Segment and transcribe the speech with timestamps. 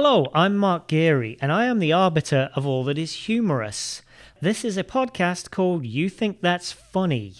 [0.00, 4.00] Hello, I'm Mark Geary, and I am the arbiter of all that is humorous.
[4.40, 7.34] This is a podcast called You Think That's Funny.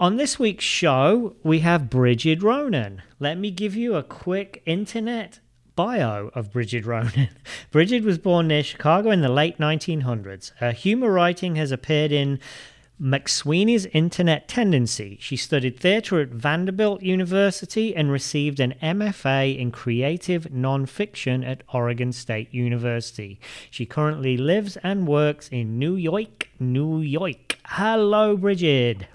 [0.00, 3.02] On this week's show, we have Brigid Ronan.
[3.18, 5.40] Let me give you a quick internet
[5.74, 7.30] bio of Brigid Ronan.
[7.72, 10.52] Brigid was born near Chicago in the late 1900s.
[10.58, 12.38] Her humor writing has appeared in
[13.02, 15.18] McSweeney's Internet Tendency.
[15.20, 22.12] She studied theatre at Vanderbilt University and received an MFA in Creative Nonfiction at Oregon
[22.12, 23.40] State University.
[23.68, 27.58] She currently lives and works in New York, New York.
[27.64, 29.08] Hello, Brigid.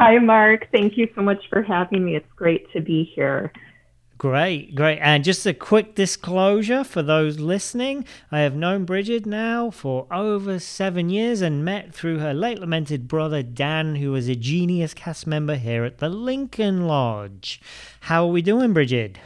[0.00, 0.66] Hi, Mark.
[0.72, 2.16] Thank you so much for having me.
[2.16, 3.52] It's great to be here.
[4.16, 4.98] Great, great.
[4.98, 10.58] And just a quick disclosure for those listening I have known Bridget now for over
[10.58, 15.26] seven years and met through her late lamented brother Dan, who was a genius cast
[15.26, 17.60] member here at the Lincoln Lodge.
[18.00, 19.18] How are we doing, Bridget?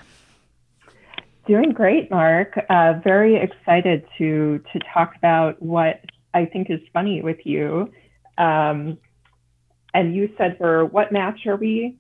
[1.47, 2.59] Doing great, Mark.
[2.69, 6.01] Uh, very excited to to talk about what
[6.35, 7.93] I think is funny with you.
[8.39, 8.98] Um,
[9.95, 11.97] and you said for what match are we?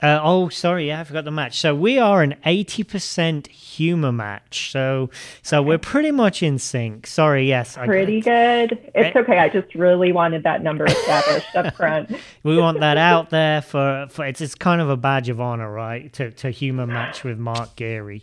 [0.00, 1.58] Uh, oh, sorry, yeah, I forgot the match.
[1.58, 4.70] So we are an eighty percent humor match.
[4.70, 5.10] So,
[5.42, 7.08] so we're pretty much in sync.
[7.08, 8.78] Sorry, yes, pretty good.
[8.94, 9.38] It's okay.
[9.38, 12.12] I just really wanted that number established up front.
[12.44, 15.70] we want that out there for for it's it's kind of a badge of honor,
[15.70, 16.12] right?
[16.12, 18.22] To to humor match with Mark Geary.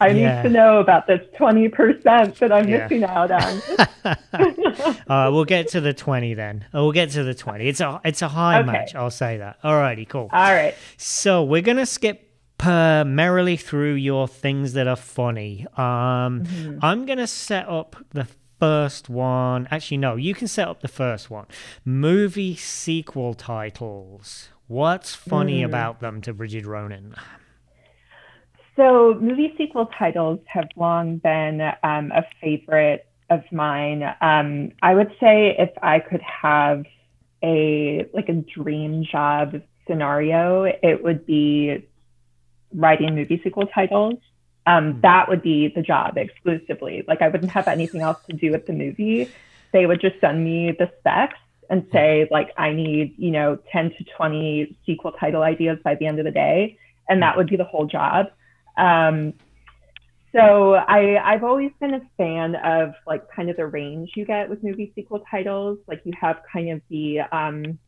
[0.00, 0.42] I yeah.
[0.42, 2.86] need to know about this 20% that I'm yeah.
[2.86, 3.62] missing out on.
[5.08, 6.64] uh, we'll get to the 20 then.
[6.74, 7.68] Uh, we'll get to the 20.
[7.68, 8.70] It's a it's a high okay.
[8.70, 9.60] match, I'll say that.
[9.62, 10.30] Alrighty, cool.
[10.32, 10.74] All right.
[10.96, 15.66] So we're going to skip per merrily through your things that are funny.
[15.76, 16.78] Um, mm-hmm.
[16.82, 19.68] I'm going to set up the first one.
[19.70, 21.46] Actually, no, you can set up the first one.
[21.84, 24.48] Movie sequel titles.
[24.66, 25.64] What's funny mm.
[25.64, 27.14] about them to Bridget Ronan?
[28.78, 34.04] So, movie sequel titles have long been um, a favorite of mine.
[34.20, 36.84] Um, I would say if I could have
[37.42, 41.88] a like a dream job scenario, it would be
[42.72, 44.20] writing movie sequel titles.
[44.64, 45.00] Um, hmm.
[45.00, 47.04] that would be the job exclusively.
[47.08, 49.28] Like I wouldn't have anything else to do with the movie.
[49.72, 51.90] They would just send me the specs and hmm.
[51.90, 56.20] say like I need you know 10 to 20 sequel title ideas by the end
[56.20, 56.78] of the day,
[57.08, 57.38] and that hmm.
[57.38, 58.28] would be the whole job.
[58.78, 59.34] Um,
[60.32, 64.48] so I, I've always been a fan of like kind of the range you get
[64.48, 65.78] with movie sequel titles.
[65.86, 67.78] Like you have kind of the um,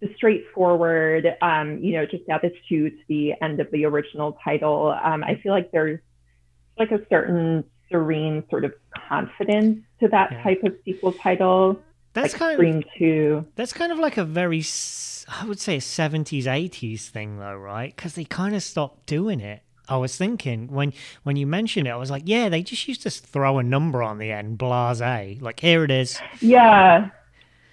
[0.00, 4.38] the straightforward, um, you know, just add this two to the end of the original
[4.42, 4.96] title.
[5.02, 6.00] Um, I feel like there's
[6.78, 8.72] like a certain serene sort of
[9.08, 10.42] confidence to that yeah.
[10.42, 11.78] type of sequel title.
[12.12, 13.46] That's like kind Scream of Two.
[13.56, 14.64] That's kind of like a very,
[15.28, 17.94] I would say, a seventies, eighties thing, though, right?
[17.94, 19.62] Because they kind of stopped doing it.
[19.88, 20.92] I was thinking when
[21.22, 24.02] when you mentioned it, I was like, yeah, they just used to throw a number
[24.02, 25.00] on the end, blase.
[25.40, 26.20] Like here it is.
[26.40, 27.10] Yeah.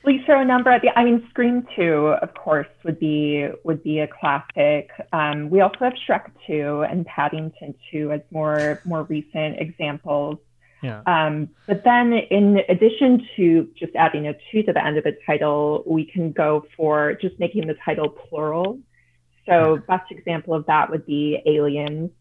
[0.03, 0.97] Please throw a number at the.
[0.97, 4.89] I mean, Scream Two, of course, would be would be a classic.
[5.11, 10.37] Um, we also have Shrek Two and Paddington Two as more more recent examples.
[10.81, 11.01] Yeah.
[11.07, 15.17] Um, but then, in addition to just adding a two to the end of the
[15.25, 18.79] title, we can go for just making the title plural.
[19.47, 22.11] So best example of that would be Aliens,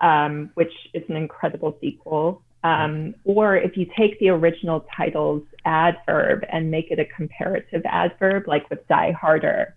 [0.00, 2.42] um, which is an incredible sequel.
[2.62, 8.46] Um, or if you take the original title's adverb and make it a comparative adverb,
[8.46, 9.74] like with Die Harder,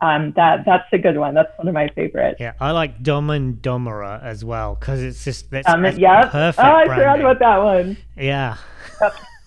[0.00, 1.34] um, that that's a good one.
[1.34, 2.38] That's one of my favorites.
[2.40, 6.30] Yeah, I like Dumb and Dumberer as well because it's just that's, um, that's yep.
[6.30, 6.64] perfect.
[6.64, 6.96] Oh, I branding.
[6.96, 7.96] forgot about that one.
[8.16, 8.56] Yeah.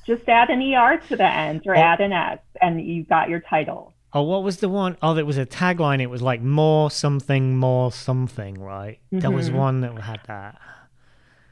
[0.05, 1.79] Just add an er to the end or oh.
[1.79, 3.92] add an s, and you've got your title.
[4.15, 4.95] Oh, what was the one?
[5.01, 5.99] Oh, there was a tagline.
[5.99, 8.99] It was like more something, more something, right?
[9.07, 9.19] Mm-hmm.
[9.19, 10.61] There was one that had that.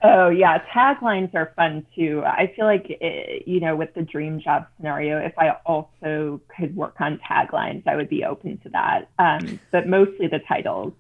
[0.03, 2.23] Oh yeah, taglines are fun too.
[2.25, 6.41] I feel like it, eh, you know, with the dream job scenario, if I also
[6.55, 9.09] could work on taglines, I would be open to that.
[9.19, 10.93] Um, but mostly the titles.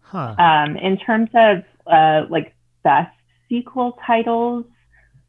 [0.00, 0.34] Huh.
[0.38, 3.14] Um, in terms of uh, like best
[3.48, 4.64] sequel titles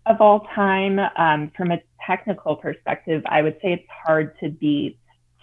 [0.06, 4.98] of all time, um, from a technical perspective, I would say it's hard to beat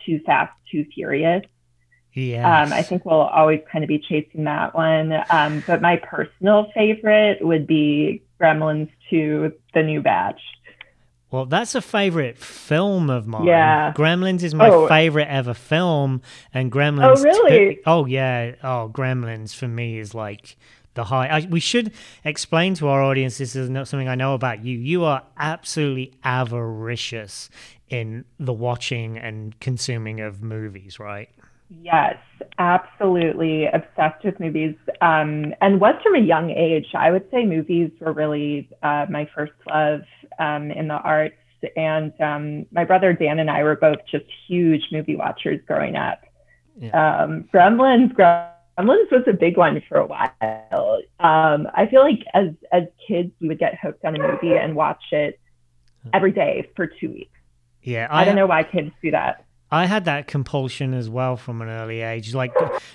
[0.07, 1.43] too Fast, Too Furious.
[2.15, 2.63] Yeah.
[2.63, 5.13] Um, I think we'll always kind of be chasing that one.
[5.29, 10.41] Um, but my personal favorite would be Gremlins 2, The New Batch.
[11.31, 13.45] Well, that's a favorite film of mine.
[13.45, 13.93] Yeah.
[13.95, 14.87] Gremlins is my Oh.
[14.89, 16.23] favorite ever film,
[16.55, 17.19] and Gremlins.
[17.19, 17.75] Oh, really?
[17.75, 18.53] two- oh yeah.
[18.63, 20.57] Oh, Gremlins for me is like
[20.97, 21.29] the high.
[21.29, 21.93] I, we should
[22.25, 24.77] explain to our audience this is not something I know about you.
[24.79, 27.49] You are absolutely avaricious
[27.89, 31.29] in the watching and consuming of movies, right?
[31.83, 32.17] Yes,
[32.59, 34.75] absolutely obsessed with movies.
[35.01, 36.87] Um, and was from a young age.
[36.95, 40.03] I would say movies were really uh, my first love
[40.39, 41.37] um, in the arts.
[41.77, 46.23] And um, my brother Dan and I were both just huge movie watchers growing up.
[46.93, 51.01] Um, Gremlins, Gremlins was a big one for a while.
[51.19, 54.77] Um, I feel like as as kids, we would get hooked on a movie and
[54.77, 55.41] watch it
[56.13, 57.31] every day for two weeks.
[57.83, 59.46] Yeah, I don't know why kids do that.
[59.71, 62.35] I had that compulsion as well from an early age.
[62.35, 62.53] Like,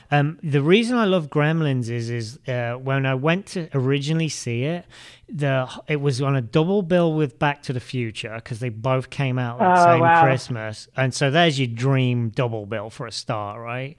[0.10, 4.64] um, the reason I love Gremlins is, is uh, when I went to originally see
[4.64, 4.86] it,
[5.28, 9.10] the it was on a double bill with Back to the Future because they both
[9.10, 10.22] came out at the Oh, same wow.
[10.22, 13.96] Christmas, and so there's your dream double bill for a start, right?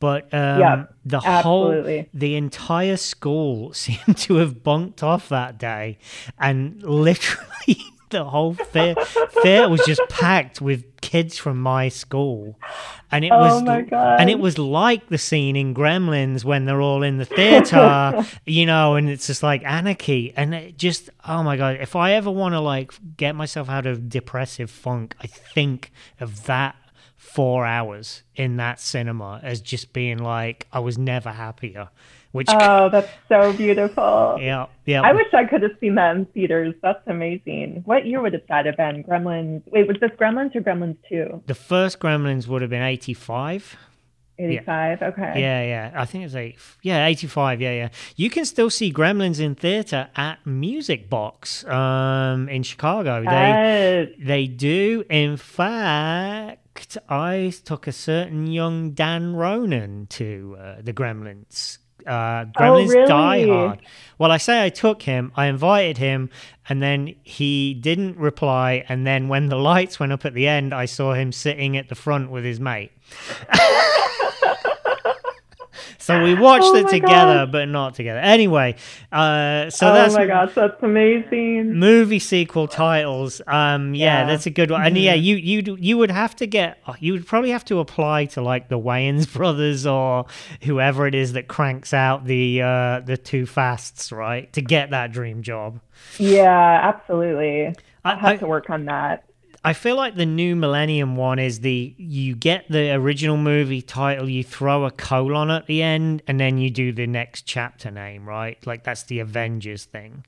[0.00, 1.82] But um, the whole
[2.12, 5.98] the entire school seemed to have bunked off that day,
[6.38, 8.94] and literally the whole fair
[9.42, 12.58] fair was just packed with kids from my school,
[13.10, 13.62] and it Oh was
[14.20, 18.66] and it was like the scene in Gremlins when they're all in the theater, you
[18.66, 22.30] know, and it's just like anarchy, and it just oh my god, if I ever
[22.30, 26.76] want to like get myself out of depressive funk, I think of that
[27.16, 31.88] four hours in that cinema as just being like I was never happier.
[32.34, 34.38] Which Oh, that's so beautiful.
[34.40, 35.02] yeah, yeah.
[35.02, 36.74] I wish I could have seen that in theaters.
[36.82, 37.82] That's amazing.
[37.84, 39.04] What year would that have been?
[39.04, 39.62] Gremlins.
[39.70, 41.44] Wait, was this Gremlins or Gremlins 2?
[41.46, 43.76] the first Gremlins would have been eighty five.
[44.36, 45.02] 85?
[45.02, 45.32] Okay.
[45.36, 45.92] Yeah, yeah.
[45.94, 46.58] I think it's eight.
[46.82, 47.60] Yeah, eighty-five.
[47.60, 47.88] Yeah, yeah.
[48.16, 53.22] You can still see Gremlins in theater at Music Box, um, in Chicago.
[53.24, 55.04] They they do.
[55.08, 61.78] In fact, I took a certain young Dan Ronan to uh, the Gremlins.
[62.06, 63.48] Uh, Gremlins Die really?
[63.50, 63.80] Hard.
[64.18, 65.32] Well, I say I took him.
[65.36, 66.30] I invited him,
[66.68, 68.84] and then he didn't reply.
[68.88, 71.88] And then when the lights went up at the end, I saw him sitting at
[71.88, 72.92] the front with his mate.
[76.04, 77.52] So we watched Oh it together, gosh.
[77.52, 78.18] but not together.
[78.20, 78.76] Anyway,
[79.10, 81.74] uh, so oh that's my gosh, that's amazing.
[81.74, 83.40] movie sequel titles.
[83.46, 84.26] Um, yeah, Yeah.
[84.26, 84.82] that's a good one.
[84.84, 85.24] And yeah, Mm-hmm.
[85.24, 88.68] you you you would have to get you would probably have to apply to like
[88.68, 90.26] the Wayans brothers or
[90.62, 95.10] whoever it is that cranks out the uh, the two fasts, right, to get that
[95.12, 95.80] dream job.
[96.18, 97.74] Yeah, absolutely.
[98.04, 99.24] I'll I- have I- to work on that.
[99.66, 104.28] I feel like the new Millennium one is the you get the original movie title,
[104.28, 108.28] you throw a colon at the end, and then you do the next chapter name,
[108.28, 108.58] right?
[108.66, 110.24] Like that's the Avengers thing.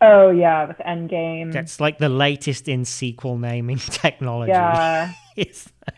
[0.00, 1.52] Oh, yeah, with Endgame.
[1.52, 4.52] That's like the latest in sequel naming technology.
[4.52, 5.12] yeah.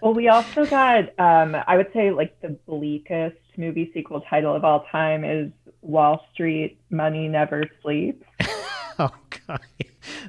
[0.02, 4.64] Well, we also got, um, I would say, like the bleakest movie sequel title of
[4.64, 8.26] all time is Wall Street Money Never Sleeps.
[9.10, 9.10] oh
[9.46, 9.60] god,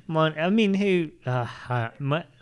[0.07, 1.09] Mon- I mean, who?
[1.25, 1.89] Uh, uh,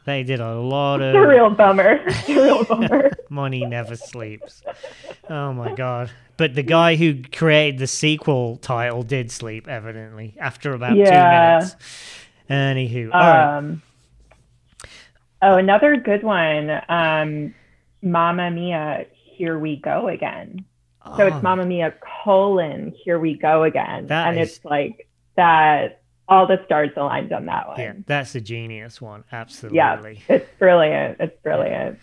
[0.05, 1.15] they did a lot of.
[1.15, 1.99] It's a real bummer.
[2.05, 3.11] It's a real bummer.
[3.29, 4.63] money never sleeps.
[5.29, 6.11] Oh my god!
[6.37, 11.59] But the guy who created the sequel title did sleep, evidently, after about Yeah.
[11.59, 11.75] two minutes.
[12.49, 13.57] Anywho, all right.
[13.57, 13.81] Um,
[15.41, 16.81] oh, another good one.
[16.89, 17.53] Um,
[18.01, 20.63] Mamma Mia, Here We Go Again.
[21.17, 24.07] So Oh, it's Mamma Mia colon, Here We Go Again.
[24.07, 27.79] That and is- it's like that, all the stars aligned on that one.
[27.79, 29.23] Yeah, that's a genius one.
[29.31, 29.77] Absolutely.
[29.77, 31.17] Yeah, it's brilliant.
[31.19, 31.99] It's brilliant.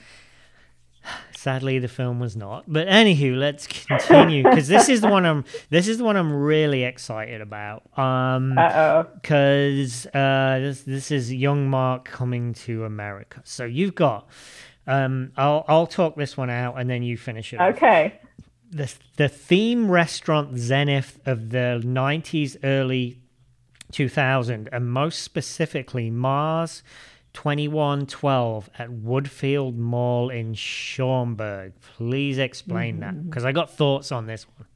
[1.37, 2.64] Sadly, the film was not.
[2.66, 5.45] But anywho, let's continue because this is the one I'm.
[5.71, 7.83] This is the one I'm really excited about.
[7.99, 9.07] Um, Uh oh.
[9.21, 13.43] because uh, this this is young Mark coming to America.
[13.45, 14.28] So you've got.
[14.87, 17.61] Um, I'll I'll talk this one out and then you finish it.
[17.61, 17.75] off.
[17.76, 18.21] Okay.
[18.71, 23.19] The the theme restaurant zenith of the '90s, early
[23.94, 26.82] 2000, and most specifically Mars
[27.32, 31.72] 2112 at Woodfield Mall in Schaumburg.
[31.96, 34.68] Please explain that because I got thoughts on this one.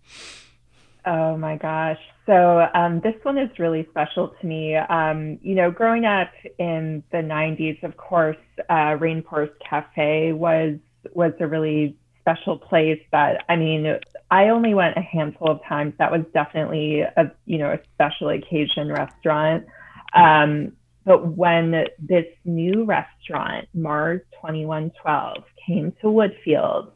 [1.04, 1.98] Oh my gosh.
[2.26, 4.76] So um, this one is really special to me.
[4.76, 8.36] Um, you know, growing up in the 90s, of course,
[8.68, 10.76] uh, Rainforest Cafe was
[11.14, 11.96] was a really
[12.28, 13.98] special place that I mean,
[14.30, 15.94] I only went a handful of times.
[15.98, 19.64] That was definitely a you know a special occasion restaurant.
[20.14, 20.72] Um,
[21.04, 26.90] but when this new restaurant, Mars 2112, came to Woodfield,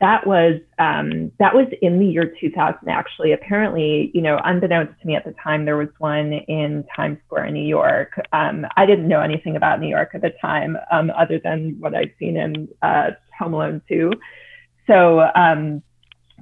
[0.00, 5.06] that was um, that was in the year 2000 actually apparently you know unbeknownst to
[5.06, 8.84] me at the time there was one in times square in new york um, i
[8.84, 12.36] didn't know anything about new york at the time um, other than what i'd seen
[12.36, 14.12] in uh, home alone 2
[14.86, 15.82] so um,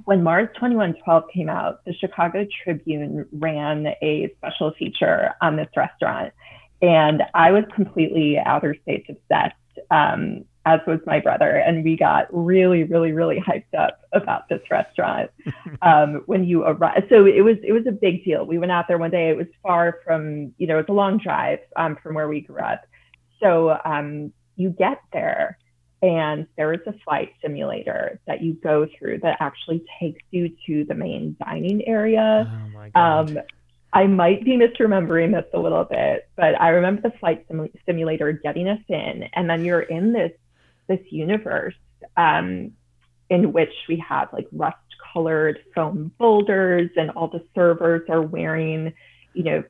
[0.05, 6.33] when mars 2112 came out the chicago tribune ran a special feature on this restaurant
[6.81, 9.55] and i was completely outer states obsessed
[9.91, 11.57] um, as was my brother.
[11.57, 15.29] And we got really, really, really hyped up about this restaurant
[15.81, 17.07] um, when you arrived.
[17.09, 18.45] So it was it was a big deal.
[18.45, 19.29] We went out there one day.
[19.29, 22.59] It was far from, you know, it's a long drive um, from where we grew
[22.59, 22.81] up.
[23.41, 25.57] So um, you get there
[26.05, 30.85] and there is a flight simulator that you go through that actually takes you to
[30.85, 32.47] the main dining area.
[32.47, 33.29] Oh my God.
[33.31, 33.43] Um,
[33.91, 38.33] I might be misremembering this a little bit, but I remember the flight sim- simulator
[38.33, 40.31] getting us in, and then you're in this
[40.87, 41.73] this universe
[42.15, 42.73] um,
[43.31, 44.77] in which we have like rust
[45.11, 48.93] colored foam boulders and all the servers are wearing
[49.33, 49.63] you know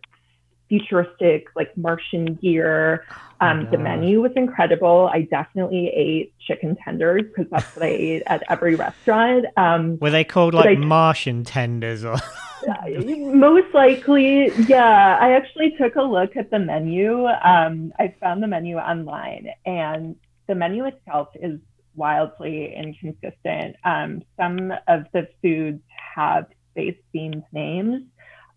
[0.69, 3.05] futuristic like martian gear.
[3.41, 5.09] Oh um, the menu was incredible.
[5.11, 9.45] I definitely ate chicken tenders because that's what i ate at every restaurant.
[9.57, 12.17] Um, Were they called like I- Martian tenders or?
[13.33, 15.17] most likely yeah.
[15.21, 17.25] I actually took a look at the menu.
[17.27, 20.15] Um, i found the menu online and
[20.47, 21.59] the menu itself is
[21.95, 23.75] wildly inconsistent.
[23.83, 25.81] Um, some of the foods
[26.15, 28.03] have space themed names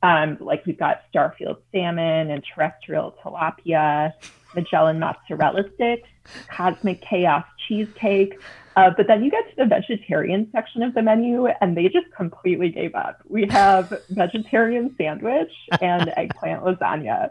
[0.02, 4.12] um, like we've got starfield salmon and terrestrial tilapia
[4.54, 6.08] magellan mozzarella sticks
[6.48, 8.38] cosmic chaos cheesecake
[8.78, 12.06] uh, but then you get to the vegetarian section of the menu, and they just
[12.16, 13.20] completely gave up.
[13.28, 15.50] We have vegetarian sandwich
[15.80, 17.30] and eggplant lasagna.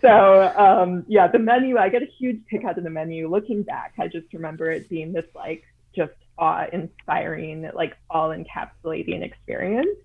[0.00, 1.78] So um, yeah, the menu.
[1.78, 3.28] I get a huge kick out of the menu.
[3.28, 5.62] Looking back, I just remember it being this like
[5.94, 9.96] just awe-inspiring, like all-encapsulating experience.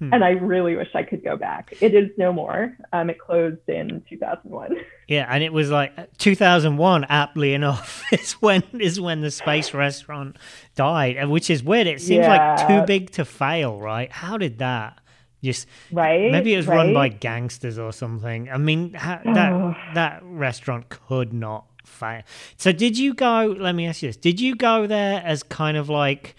[0.00, 0.12] Hmm.
[0.12, 1.72] And I really wish I could go back.
[1.80, 2.76] It is no more.
[2.92, 4.76] Um, it closed in 2001.
[5.06, 7.04] Yeah, and it was like 2001.
[7.04, 10.36] Aptly enough, is when is when the space restaurant
[10.74, 11.86] died, which is weird.
[11.86, 14.10] It seems like too big to fail, right?
[14.10, 14.98] How did that?
[15.44, 16.32] Just Right?
[16.32, 18.48] maybe it was run by gangsters or something.
[18.50, 19.74] I mean, ha- that Oh.
[19.94, 22.22] that restaurant could not fail.
[22.56, 23.54] So, did you go?
[23.56, 26.34] Let me ask you this: Did you go there as kind of like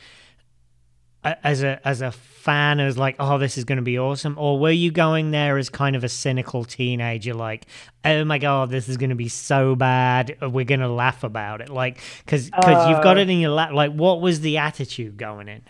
[1.23, 2.11] as a as a
[2.45, 5.57] fan as like oh this is going to be awesome or were you going there
[5.57, 7.65] as kind of a cynical teenager like
[8.05, 11.23] oh my god this is going to be so bad uh, we're going to laugh
[11.23, 13.21] about it like because because you've got Oh.
[13.21, 15.63] it in your lap like what was the attitude going in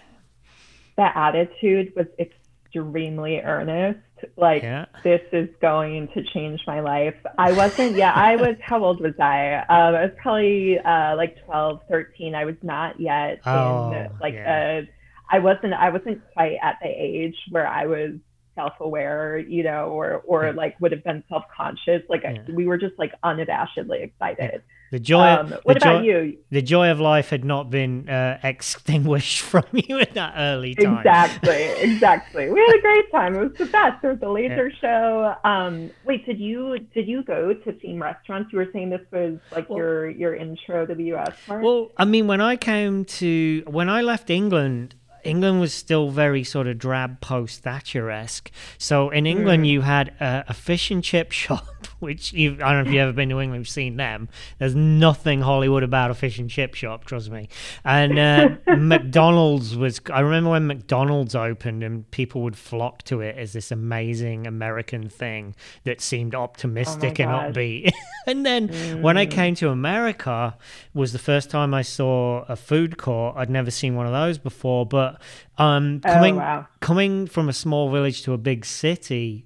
[0.98, 4.00] the attitude was extremely earnest.
[4.38, 4.86] Like, Yeah.
[5.04, 7.16] this is going to change my life.
[7.38, 9.56] I wasn't, yeah, I was, how old was I?
[9.56, 12.34] Um, I was probably uh, like 12, 13.
[12.34, 14.80] I was not yet Oh, in like yeah.
[14.80, 14.90] a,
[15.30, 18.12] I wasn't, I wasn't quite at the age where I was
[18.56, 20.52] self-aware, you know, or, or Yeah.
[20.52, 22.04] like would have been self-conscious.
[22.10, 22.38] Like Yeah.
[22.54, 24.62] we were just like unabashedly excited.
[24.92, 26.38] the joy Um, what the about joy, you?
[26.52, 31.00] the joy of life had not been uh, extinguished from you at that early time
[31.00, 32.50] Exactly, exactly.
[32.50, 33.36] We had a great time.
[33.36, 34.02] It was the best.
[34.02, 35.36] There was a laser show.
[35.44, 38.54] Um, wait, did you did you go to theme restaurants?
[38.54, 41.34] You were saying this was like Well- your your intro to the U.S.
[41.50, 41.62] Mark?
[41.64, 46.44] Well, I mean, when I came to when I left England, England was still very
[46.44, 48.52] sort of drab post Thatcher esque.
[48.78, 49.66] So in England, hmm.
[49.66, 53.14] you had a, a fish and chip shop, which I don't know if you've ever
[53.14, 54.30] been to England, you've seen them.
[54.60, 57.50] There's nothing Hollywood about a fish and chip shop, trust me.
[57.84, 60.02] And uh, McDonald's was.
[60.12, 65.10] I remember when McDonald's opened and people would flock to it as this amazing American
[65.10, 67.92] thing that seemed optimistic and upbeat.
[68.28, 68.68] and then
[69.02, 69.20] when Mm.
[69.20, 70.58] I came to America,
[70.94, 73.36] was the first time I saw a food court.
[73.38, 75.22] I'd never seen one of those before, but
[75.58, 76.68] um, Oh, coming wow.
[76.82, 79.46] coming from a small village to a big city,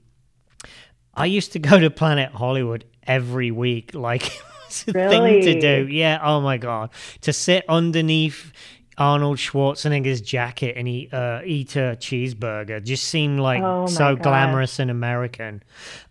[1.20, 5.60] I used to go to Planet Hollywood every week, like it was a thing to
[5.60, 5.88] do.
[5.88, 8.54] Yeah, oh my god, to sit underneath.
[9.00, 14.24] Arnold Schwarzenegger's jacket and eat uh, eat a cheeseburger just seemed like Oh so God.
[14.24, 15.64] glamorous and American.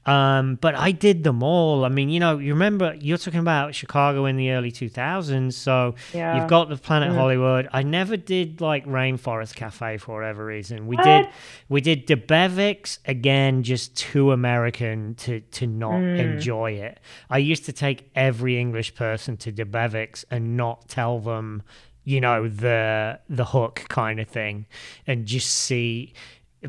[0.06, 1.84] Um, but I did them all.
[1.84, 5.96] I mean, you know, you remember you're talking about Chicago in the early 2000s, so
[6.14, 6.38] Yeah.
[6.38, 7.16] you've got the Planet Mm.
[7.16, 7.68] Hollywood.
[7.74, 10.86] I never did like Rainforest Cafe for whatever reason.
[10.86, 11.04] We What?
[11.04, 11.28] did
[11.68, 16.18] we did Debevic's again, just too American to to not Mm.
[16.18, 16.98] enjoy it.
[17.28, 21.62] I used to take every English person to Debevic's and not tell them,
[22.08, 24.66] you know, the the hook kind of thing,
[25.06, 26.14] and just see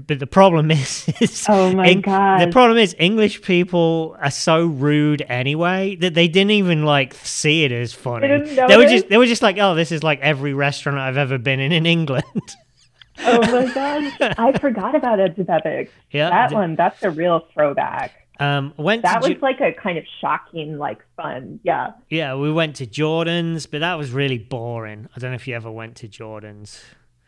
[0.08, 2.42] but the problem is, is Oh my Eng- God.
[2.42, 7.64] the problem is English people are so rude anyway that they didn't even like see
[7.64, 8.28] it as funny.
[8.28, 11.18] didn't They were just they were just like, oh, this is like every restaurant I've
[11.18, 12.24] ever been in in England.
[13.20, 15.90] oh my god, I forgot about Ed Debevic.
[16.12, 18.12] yeah, That one, that's a real throwback.
[18.40, 21.60] Um, went That to was Ju- like a kind of shocking, like fun.
[21.64, 21.92] Yeah.
[22.10, 25.10] yeah, we went to Jordan's, but that was really boring.
[25.16, 26.82] I don't know if you ever went to Jordan's.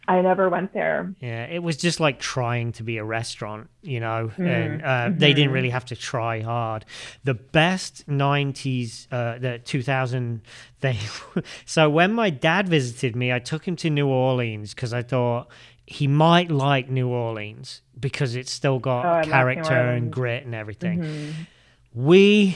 [0.07, 1.13] I never went there.
[1.21, 5.09] Yeah, it was just like trying to be a restaurant, you know, Mm, and uh,
[5.15, 6.85] they didn't really have to try hard.
[7.23, 10.41] The best 90s, uh, the 2000
[10.79, 10.97] thing.
[11.65, 15.49] so when my dad visited me, I took him to New Orleans because I thought
[15.91, 20.99] he might like New Orleans because it's still got Oh, character and grit and everything.
[21.03, 21.33] Mhm.
[21.93, 22.55] We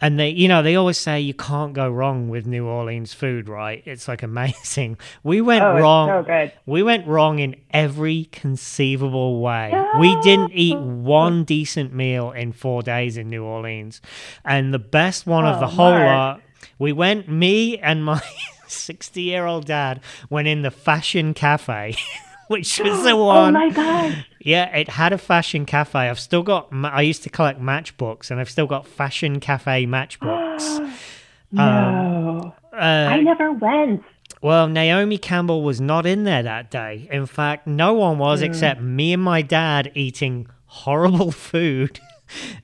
[0.00, 3.48] and they, you know, they always say you can't go wrong with New Orleans food,
[3.48, 3.82] right?
[3.86, 4.98] It's like amazing.
[5.22, 6.24] We went Oh, wrong.
[6.26, 6.50] so.
[6.66, 9.72] We went wrong in every conceivable way.
[9.98, 14.02] We didn't eat one decent meal in four days in New Orleans.
[14.44, 16.06] And the best one of Oh, the whole Mark.
[16.06, 16.40] lot,
[16.78, 18.20] we went, me and my
[18.66, 21.94] 60 year old dad went in the fashion cafe.
[22.48, 23.52] Which was the Oh one.
[23.54, 24.24] my god.
[24.40, 26.00] Yeah, it had a fashion cafe.
[26.10, 26.68] I've still got.
[26.72, 30.92] I used to collect matchbooks, and I've still got fashion cafe matchbooks.
[31.52, 32.54] no.
[32.72, 34.02] Uh, I never went.
[34.42, 37.08] well, Naomi Campbell was not in there that day.
[37.10, 38.46] In fact, no one was Hmm.
[38.46, 42.00] except me and my dad eating horrible food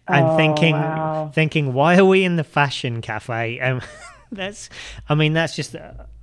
[0.08, 1.30] and Oh, thinking, wow.
[1.32, 3.58] thinking, why are we in the fashion cafe?
[3.60, 3.82] And
[4.32, 4.68] that's,
[5.08, 5.76] I mean, that's just.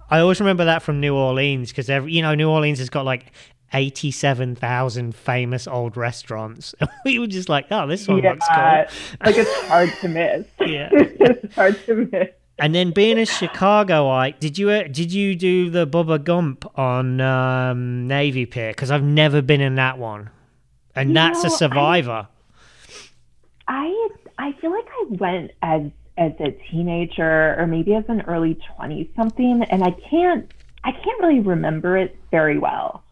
[0.10, 3.06] I always remember that from New Orleans because every, you know, New Orleans has got
[3.06, 3.32] like.
[3.74, 6.74] 87,000 famous old restaurants.
[7.06, 8.64] we were just like, oh, this one looks cool.
[8.64, 10.46] Like it's hard to miss.
[10.66, 10.88] Yeah.
[10.94, 12.30] it's hard to miss.
[12.60, 17.20] And then being a Chicagoite, did you uh, did you do the Bubba Gump on
[17.20, 18.72] um, Navy Pier?
[18.72, 20.30] Because I've never been in that one,
[20.96, 22.28] and You that's know, a I- survivor.
[23.68, 25.82] I I feel like I went as
[26.18, 30.52] as a teenager or maybe as an early 20 something and I can't
[30.84, 33.04] I can't really remember it very well.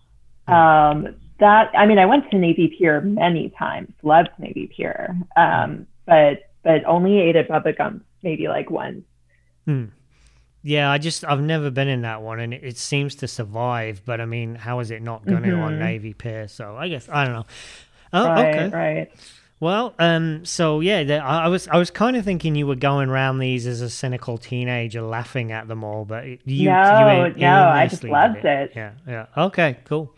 [0.47, 5.15] Um that I mean I went to Navy Pier many times, loved Navy Pier.
[5.35, 9.03] Um but but only ate at Bubba Gump maybe like once.
[9.65, 9.85] Hmm.
[10.65, 14.01] Yeah, I just I've never been in that one, and it, it seems to survive.
[14.03, 15.77] But I mean, how is it not going to on.
[15.77, 16.47] Navy Pier?
[16.47, 17.45] So I guess I don't know.
[18.13, 18.69] Oh, right, okay.
[18.75, 19.11] right.
[19.65, 23.09] Well, um, so yeah, the, I, was I was kind of thinking you were going
[23.09, 26.37] around these as a cynical teenager, laughing at them all, but you,
[26.69, 28.71] No, you no, I just loved did it.
[28.75, 29.25] Yeah, yeah.
[29.35, 30.13] Okay, cool.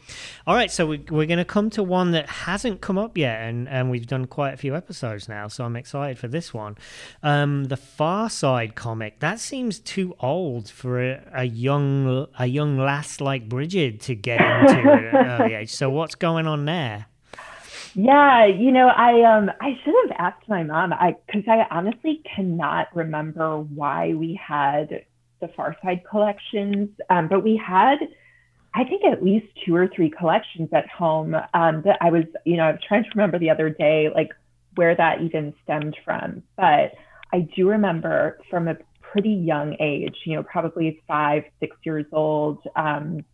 [0.45, 3.39] All right, so we, we're going to come to one that hasn't come up yet,
[3.43, 6.75] and, and we've done quite a few episodes now, so I'm excited for this one.
[7.23, 12.77] Um, the Far Side comic that seems too old for a, a young a young
[12.77, 15.73] lass like Bridget to get into at an early age.
[15.73, 17.05] So what's going on there?
[17.99, 20.93] Yeah, you know, I um I should have asked my mom.
[20.93, 25.03] I because I honestly cannot remember why we had
[25.41, 27.97] the Far Side collections, um, but we had
[28.75, 31.33] I think at least two or three collections at home.
[31.55, 34.29] Um, that I was, you know, I was trying to remember the other day, like
[34.75, 36.43] where that even stemmed from.
[36.55, 36.93] But
[37.33, 42.59] I do remember from a pretty young age, you know, probably five, six years old.
[42.75, 43.25] Um,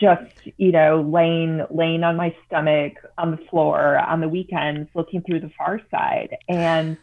[0.00, 5.22] just you know laying laying on my stomach on the floor on the weekends looking
[5.22, 6.36] through the far side.
[6.48, 6.96] And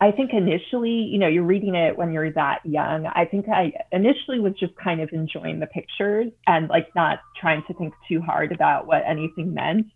[0.00, 3.06] i think initially you know you're reading it when you're that young.
[3.06, 7.62] I think i initially was just kind of enjoying the pictures and like not trying
[7.68, 9.86] to think too hard about what anything meant.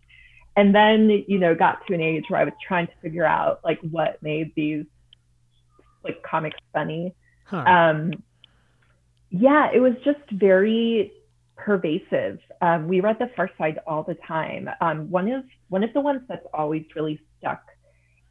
[0.55, 3.61] And then you know got to an age where i was trying to figure out
[3.63, 4.85] like what made these
[6.03, 7.13] like comics funny.
[7.45, 7.57] Huh.
[7.57, 8.13] um,
[9.31, 11.11] yeah, it was just very
[11.65, 12.39] pervasive.
[12.61, 14.69] Um, we read The Far Side all the time.
[14.81, 17.61] Um, one of one of the ones that's always really stuck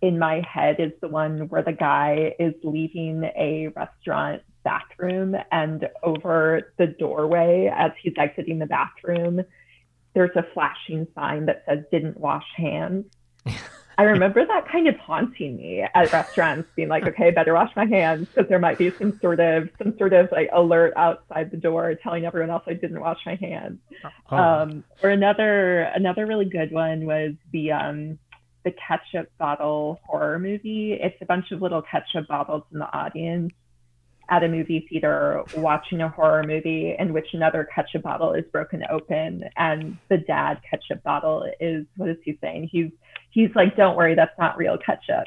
[0.01, 5.89] in my head is the one where the guy is leaving a restaurant bathroom, and
[6.03, 9.43] over the doorway as he's exiting the bathroom,
[10.15, 13.07] there's a flashing sign that says "Didn't wash hands."
[13.99, 17.85] I remember that kind of haunting me at restaurants, being like, okay, better wash my
[17.85, 21.57] hands because there might be some sort of some sort of like alert outside the
[21.57, 23.81] door telling everyone else I didn't wash my hands.
[24.31, 24.37] Oh.
[24.37, 28.21] Um, or another another really good one was the um,
[28.65, 30.93] the ketchup bottle horror movie.
[30.93, 33.53] It's a bunch of little ketchup bottles in the audience
[34.31, 38.85] at a movie theater watching a horror movie in which another ketchup bottle is broken
[38.91, 42.69] open and the dad ketchup bottle is what is he saying?
[42.71, 42.91] He's
[43.31, 45.27] he's like, Don't worry, that's not real ketchup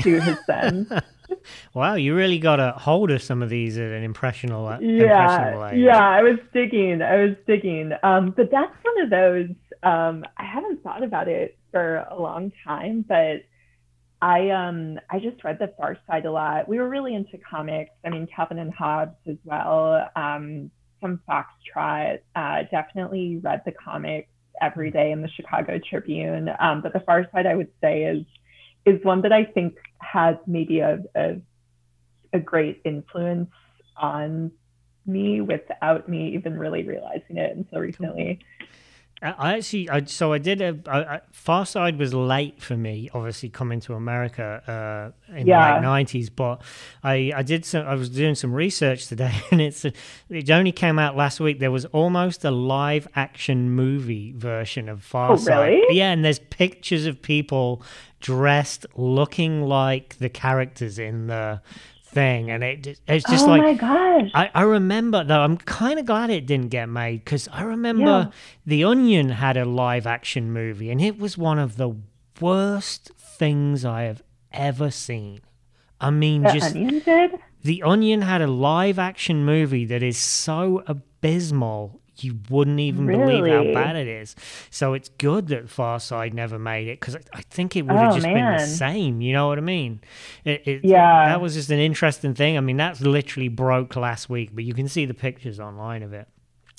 [0.00, 0.88] to his son.
[1.74, 5.70] wow, you really got a hold of some of these at an impressionable, impressionable yeah
[5.70, 5.78] age.
[5.80, 9.48] yeah i was digging i was digging um but that's one of those
[9.82, 13.42] Um, I haven't thought about it for a long time, but
[14.20, 16.68] I um I just read The Far Side a lot.
[16.68, 17.90] We were really into comics.
[18.04, 20.08] I mean, Calvin and Hobbes as well.
[20.14, 22.18] Um, some Foxtrot.
[22.36, 24.28] Uh, definitely read the comics
[24.60, 26.50] every day in the Chicago Tribune.
[26.58, 28.24] Um, but The Far Side, I would say, is
[28.84, 31.40] is one that I think has maybe a, a,
[32.32, 33.50] a great influence
[33.96, 34.50] on
[35.06, 38.40] me without me even really realizing it until recently.
[39.22, 43.50] I actually, I, so I did a I, Far Side was late for me, obviously
[43.50, 45.68] coming to America uh, in yeah.
[45.68, 46.28] the late nineties.
[46.28, 46.62] But
[47.04, 50.98] I, I did some, I was doing some research today, and it's it only came
[50.98, 51.60] out last week.
[51.60, 55.68] There was almost a live action movie version of Far oh, Side.
[55.68, 55.96] Really?
[55.96, 57.82] Yeah, and there's pictures of people
[58.18, 61.60] dressed looking like the characters in the
[62.12, 64.30] thing, and it it's just oh like my gosh.
[64.34, 65.40] I, I remember though.
[65.40, 68.30] I'm kind of glad it didn't get made because I remember yeah.
[68.66, 71.96] The Onion had a live action movie, and it was one of the
[72.40, 74.22] worst things I have
[74.52, 75.40] ever seen.
[76.00, 77.38] I mean, the just Onion did.
[77.62, 83.36] The Onion had a live action movie that is so abysmal you wouldn't even really?
[83.36, 84.36] believe how bad it is.
[84.70, 88.12] So it's good that Far Side never made it because I think it would have
[88.12, 88.34] oh, just man.
[88.34, 89.20] been the same.
[89.20, 90.00] You know what I mean?
[90.44, 91.28] It, it, yeah.
[91.28, 92.56] That was just an interesting thing.
[92.56, 96.12] I mean, that's literally broke last week, but you can see the pictures online of
[96.12, 96.28] it.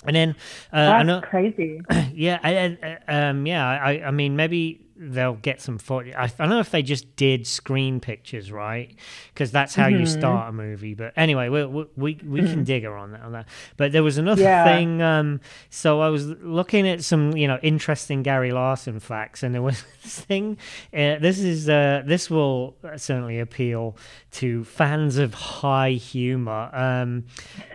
[0.05, 0.35] And then
[0.71, 1.81] uh, that's crazy.
[2.13, 3.67] Yeah, I, I, um, yeah.
[3.67, 6.13] I, I mean, maybe they'll get some footage.
[6.15, 8.95] I, I, don't know if they just did screen pictures, right?
[9.33, 10.01] Because that's how mm-hmm.
[10.01, 10.93] you start a movie.
[10.93, 12.47] But anyway, we we we, we mm-hmm.
[12.47, 13.47] can dig her on that, on that.
[13.77, 14.63] But there was another yeah.
[14.65, 15.01] thing.
[15.01, 19.61] Um, so I was looking at some, you know, interesting Gary Larson facts, and there
[19.61, 20.57] was this thing.
[20.93, 23.97] Uh, this is uh, this will certainly appeal
[24.31, 26.69] to fans of high humor.
[26.73, 27.25] Um,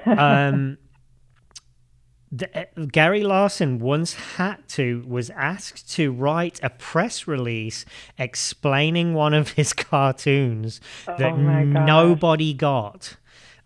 [0.07, 0.79] um,
[2.31, 7.85] the, uh, Gary Larson once had to was asked to write a press release
[8.19, 13.17] explaining one of his cartoons oh that nobody got.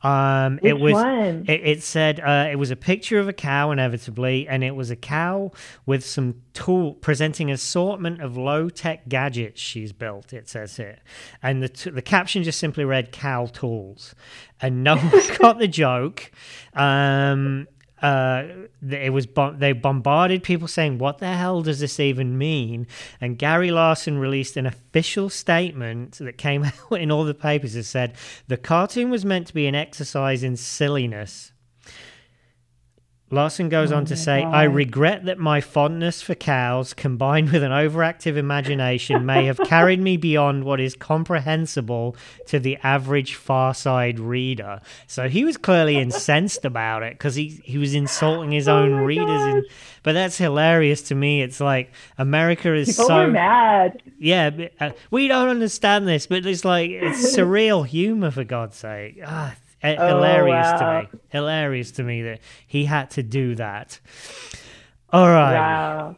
[0.03, 0.94] Um, Which it was.
[0.94, 1.44] One?
[1.48, 4.90] It, it said uh, it was a picture of a cow, inevitably, and it was
[4.90, 5.53] a cow
[5.87, 10.33] with some tool presenting assortment of low tech gadgets she's built.
[10.33, 10.98] It says here,
[11.42, 14.14] and the t- the caption just simply read "cow tools,"
[14.61, 16.33] and no one got the joke.
[16.75, 17.68] Um,
[18.03, 18.45] uh,
[18.91, 22.88] it was they bombarded people saying, "What the hell does this even mean?"
[23.21, 27.85] And Gary Larson released an official statement that came out in all the papers that
[27.85, 28.15] said
[28.49, 31.52] the cartoon was meant to be an exercise in silliness
[33.33, 34.55] Larson goes oh on to say, God.
[34.55, 40.01] I regret that my fondness for cows, combined with an overactive imagination, may have carried
[40.01, 42.14] me beyond what is comprehensible
[42.49, 44.83] to the average Far Side reader.
[45.07, 48.97] So he was clearly incensed about it because he, he was insulting his oh own
[48.97, 49.42] readers.
[49.42, 49.64] And,
[50.03, 51.40] but that's hilarious to me.
[51.40, 54.03] It's like America is People so mad.
[54.18, 59.21] Yeah, uh, we don't understand this, but it's like it's surreal humor for God's sake.
[59.25, 61.01] Ah, oh, hilarious wow.
[61.03, 61.21] to me.
[61.29, 64.01] Hilarious to me that he had to do that.
[65.12, 65.55] All right.
[65.55, 66.16] Wow.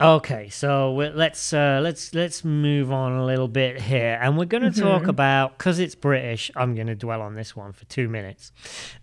[0.00, 4.62] Okay, so let's uh, let's let's move on a little bit here, and we're going
[4.62, 4.80] to mm-hmm.
[4.80, 6.52] talk about because it's British.
[6.54, 8.52] I'm going to dwell on this one for two minutes,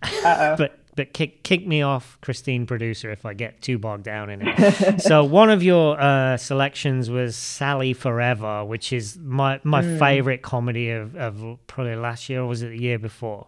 [0.22, 4.42] but but kick kick me off, Christine producer, if I get too bogged down in
[4.42, 5.00] it.
[5.00, 9.98] so one of your uh, selections was Sally4Ever, which is my my mm.
[9.98, 13.46] favorite comedy of, of probably last year or was it the year before,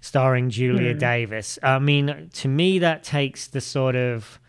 [0.00, 0.98] starring Julia mm.
[0.98, 1.58] Davis.
[1.62, 4.40] I mean, to me, that takes the sort of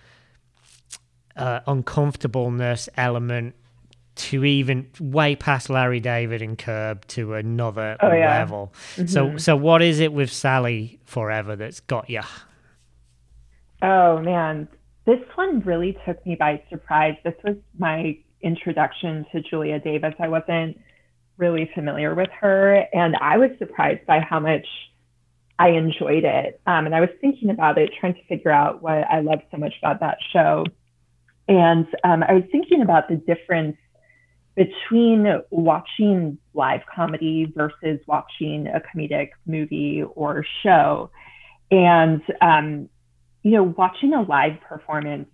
[1.36, 3.56] uh, uncomfortableness element
[4.18, 8.40] to even way past Larry David and Curb to another oh, yeah.
[8.40, 8.74] level.
[8.96, 9.08] Mm-hmm.
[9.08, 12.22] So, so what is it with Sally4Ever that's got you?
[13.82, 14.68] Oh man,
[15.06, 17.16] this one really took me by surprise.
[17.24, 20.14] This was my introduction to Julia Davis.
[20.20, 20.80] I wasn't
[21.38, 24.66] really familiar with her, and I was surprised by how much
[25.60, 26.60] I enjoyed it.
[26.68, 29.58] Um, and I was thinking about it, trying to figure out what I loved so
[29.58, 30.66] much about that show.
[31.48, 33.78] And um, I was thinking about the difference
[34.58, 41.12] between watching live comedy versus watching a comedic movie or show.
[41.70, 42.90] And, um,
[43.44, 45.30] you know, watching a live performance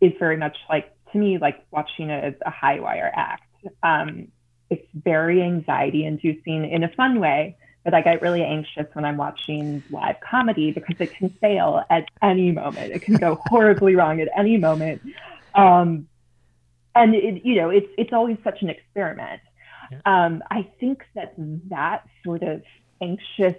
[0.00, 3.42] is very much like, to me, like watching a, a high wire act.
[3.82, 4.28] Um,
[4.70, 9.16] it's very anxiety inducing in a fun way, but I get really anxious when I'm
[9.16, 12.92] watching live comedy because it can fail at any moment.
[12.92, 15.02] It can go horribly wrong at any moment.
[15.56, 16.06] Um,
[16.98, 19.40] and it, you know, it's it's always such an experiment.
[19.90, 20.00] Yeah.
[20.04, 21.34] Um, I think that
[21.70, 22.62] that sort of
[23.00, 23.56] anxious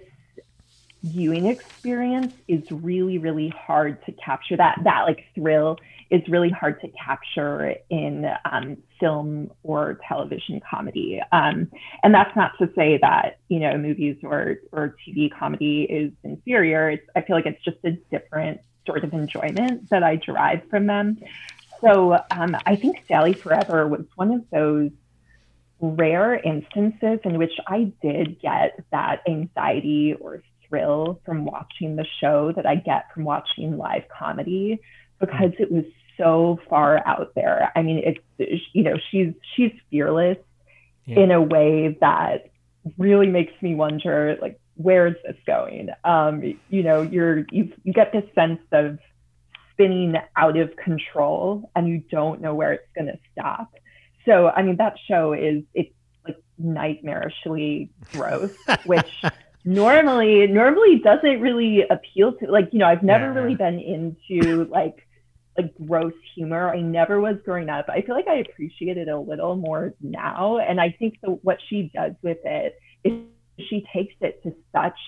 [1.02, 5.78] viewing experience is really really hard to capture that that like thrill
[6.10, 11.22] is really hard to capture in um, film or television comedy.
[11.30, 11.70] Um,
[12.02, 16.90] and that's not to say that you know movies or or TV comedy is inferior.
[16.90, 20.86] It's, I feel like it's just a different sort of enjoyment that I derive from
[20.86, 21.18] them.
[21.82, 24.90] So um, I think Sally4Ever was one of those
[25.80, 32.52] rare instances in which I did get that anxiety or thrill from watching the show
[32.52, 34.80] that I get from watching live comedy
[35.18, 35.84] because it was
[36.16, 37.72] so far out there.
[37.74, 38.02] I mean,
[38.38, 40.38] it's you know she's she's fearless
[41.06, 41.20] yeah.
[41.20, 42.50] in a way that
[42.98, 45.90] really makes me wonder like where is this going?
[46.04, 48.98] Um, you know, you're you you get this sense of
[49.80, 53.72] spinning out of control and you don't know where it's going to stop.
[54.26, 55.92] So, I mean, that show is it's
[56.26, 59.24] like nightmarishly gross, which
[59.64, 63.40] normally normally doesn't really appeal to like you know I've never yeah.
[63.40, 65.06] really been into like
[65.56, 66.68] like gross humor.
[66.68, 67.86] I never was growing up.
[67.88, 71.58] I feel like I appreciate it a little more now, and I think the, what
[71.68, 73.22] she does with it is
[73.68, 74.98] she takes it to such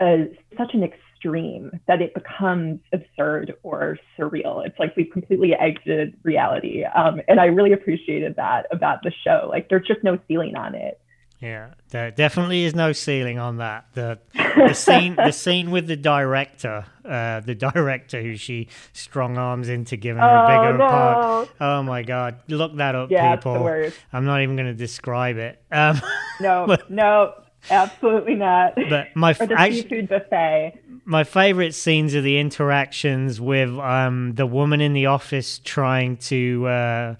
[0.00, 0.82] a such an
[1.24, 4.64] extreme that it becomes absurd or surreal.
[4.66, 9.48] It's like we've completely exited reality, um, and I really appreciated that about the show.
[9.48, 11.00] Like there's just no ceiling on it.
[11.40, 13.86] Yeah, there definitely is no ceiling on that.
[13.94, 19.68] The the scene the scene with the director, uh, the director who she strong arms
[19.68, 20.86] into giving her a bigger no.
[20.86, 21.50] part.
[21.60, 23.90] Oh my god, look that up, yeah, people.
[24.12, 25.60] I'm not even going to describe it.
[25.70, 26.00] Um,
[26.40, 27.34] no, but, no,
[27.70, 28.74] absolutely not.
[28.76, 30.80] But my or the actually, seafood buffet.
[31.06, 36.66] My favorite scenes are the interactions with um, the woman in the office trying to
[36.66, 37.14] uh,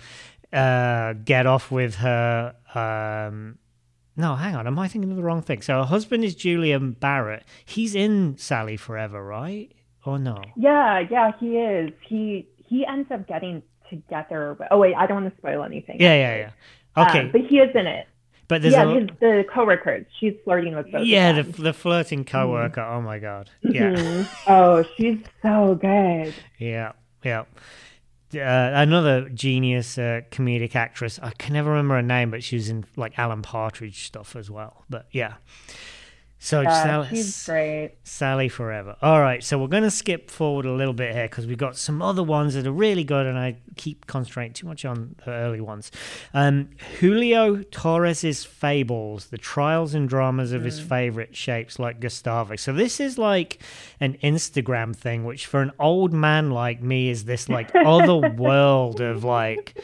[0.53, 2.55] uh, get off with her.
[2.75, 3.59] Um,
[4.17, 4.67] no, hang on.
[4.67, 5.61] Am I thinking of the wrong thing?
[5.61, 7.43] So her husband is Julian Barratt.
[7.65, 9.73] He's in Sally4Ever, right?
[10.07, 10.43] Or no?
[10.57, 11.91] Yeah, yeah, he is.
[12.07, 14.57] He he ends up getting together.
[14.71, 15.97] Oh wait, I don't want to spoil anything.
[15.99, 16.37] Yeah, yeah,
[16.97, 17.09] yeah.
[17.09, 18.07] Okay, um, but he is in it.
[18.47, 19.07] But there's yeah, a...
[19.21, 20.07] the coworkers.
[20.21, 21.07] She's flirting with both.
[21.07, 22.81] Yeah, the the flirting coworker.
[22.81, 22.97] Mm-hmm.
[22.97, 23.51] Oh my god.
[23.63, 23.93] Yeah.
[23.93, 24.51] Mm-hmm.
[24.53, 26.35] Oh, she's so good.
[26.59, 27.45] Yeah, yeah
[28.37, 31.19] uh, another genius uh, comedic actress.
[31.23, 34.51] I can never remember her name, but she was in like Alan Partridge stuff as
[34.51, 34.85] well.
[34.89, 35.35] But yeah.
[36.45, 37.93] So yeah, Sally, she's great.
[38.05, 38.99] Sally4Ever.
[39.01, 41.75] All right, so we're going to skip forward a little bit here because we've got
[41.75, 45.31] some other ones that are really good, and I keep concentrating too much on the
[45.31, 45.91] early ones.
[46.35, 46.69] Um,
[47.01, 50.67] Julio Torres's Fables: The Trials and Dramas of mm.
[50.67, 52.57] His Favorite Shapes, like Gustavo.
[52.57, 53.63] So this is like
[53.99, 59.01] an Instagram thing, which for an old man like me is this like other world
[59.01, 59.83] of like.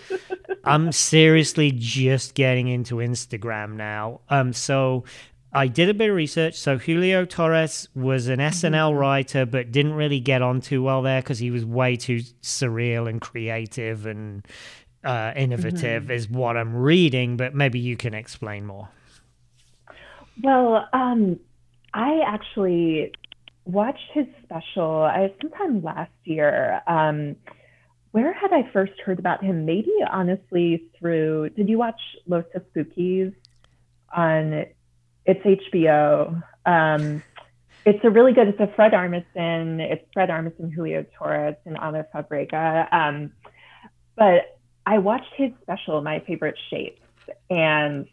[0.62, 4.20] I'm seriously just getting into Instagram now.
[4.28, 5.04] Um, so
[5.52, 6.54] I did a bit of research.
[6.54, 8.98] So Julio Torres was an SNL mm-hmm.
[8.98, 13.08] writer, but didn't really get on too well there because he was way too surreal
[13.08, 14.46] and creative and
[15.02, 16.12] uh, innovative, mm-hmm.
[16.12, 17.36] is what I'm reading.
[17.36, 18.88] But maybe you can explain more.
[20.42, 21.40] Well, um,
[21.92, 23.12] I actually
[23.64, 26.80] watched his special I, sometime last year.
[26.86, 27.36] Um,
[28.12, 29.64] where had I first heard about him?
[29.64, 31.50] Maybe honestly through.
[31.50, 33.34] Did you watch Los Espookys
[34.14, 34.66] on
[35.26, 36.42] it's HBO.
[36.66, 37.22] Um,
[37.84, 38.48] it's a really good.
[38.48, 39.80] It's a Fred Armisen.
[39.80, 42.92] It's Fred Armisen, Julio Torres, and Ana Fabrega.
[42.92, 43.32] Um,
[44.16, 47.00] but I watched his special, My Favorite Shapes,
[47.48, 48.06] and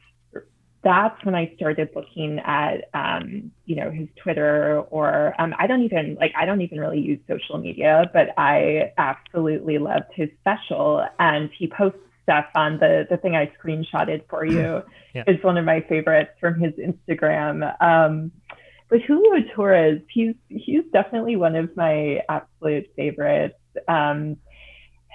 [0.83, 5.81] that's when I started looking at, um, you know, his Twitter or um, I don't
[5.81, 11.05] even like I don't even really use social media, but I absolutely loved his special,
[11.19, 14.83] and he posts stuff on the the thing I screenshotted for you
[15.15, 15.23] yeah.
[15.27, 17.81] is one of my favorites from his Instagram.
[17.81, 18.31] Um,
[18.89, 23.55] but Julio Torres, he's he's definitely one of my absolute favorites.
[23.87, 24.37] Um,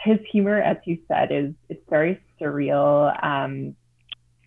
[0.03, 3.13] his humor, as you said, is it's very surreal.
[3.23, 3.77] Um,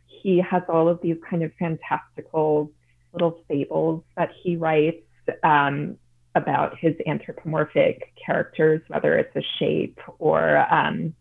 [0.08, 2.72] he has all of these kind of fantastical
[3.14, 5.06] little fables that he writes
[5.44, 5.98] um,
[6.34, 11.14] about his anthropomorphic characters, whether it's a shape or um,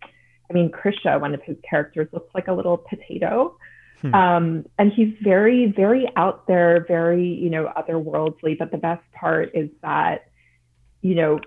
[0.50, 3.56] I mean, Krisha, one of his characters, looks like a little potato.
[4.02, 4.14] Hmm.
[4.14, 8.58] Um, and he's very, very out there, very, you know, otherworldly.
[8.58, 10.26] But the best part is that,
[11.00, 11.40] you know,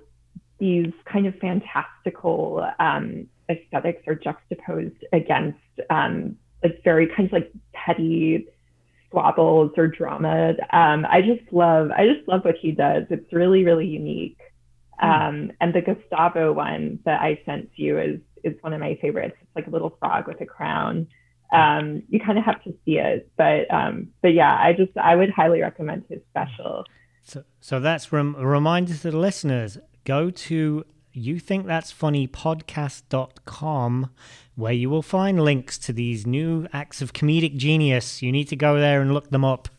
[0.60, 7.52] these kind of fantastical um, aesthetics are juxtaposed against um, like very kind of like
[7.74, 8.48] petty
[9.08, 10.54] squabbles or drama.
[10.74, 13.04] Um, I just love, I just love what he does.
[13.10, 14.40] It's really, really unique.
[15.00, 15.10] Hmm.
[15.10, 18.98] Um, and the Gustavo one that I sent to you is is one of my
[19.02, 19.36] favorites.
[19.42, 21.08] It's like a little frog with a crown.
[21.54, 25.16] Um, you kind of have to see it, but um, but yeah, I just I
[25.16, 26.84] would highly recommend his special.
[27.24, 32.28] So so that's rem- a reminder to the listeners: go to you think that's funny
[32.28, 34.10] podcast.com
[34.56, 38.22] where you will find links to these new acts of comedic genius.
[38.22, 39.70] You need to go there and look them up.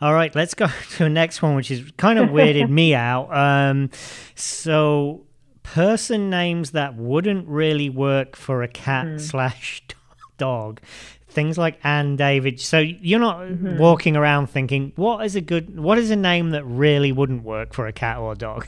[0.00, 3.34] All right, let's go to the next one, which is kind of weirded me out.
[3.34, 3.90] Um,
[4.34, 5.26] so,
[5.74, 9.20] person names that wouldn't really work for a cat mm.
[9.20, 9.82] slash
[10.36, 10.80] dog.
[11.28, 12.60] Things like Anne David.
[12.60, 13.78] So you're not mm-hmm.
[13.78, 17.72] walking around thinking, what is a good, what is a name that really wouldn't work
[17.72, 18.66] for a cat or a dog?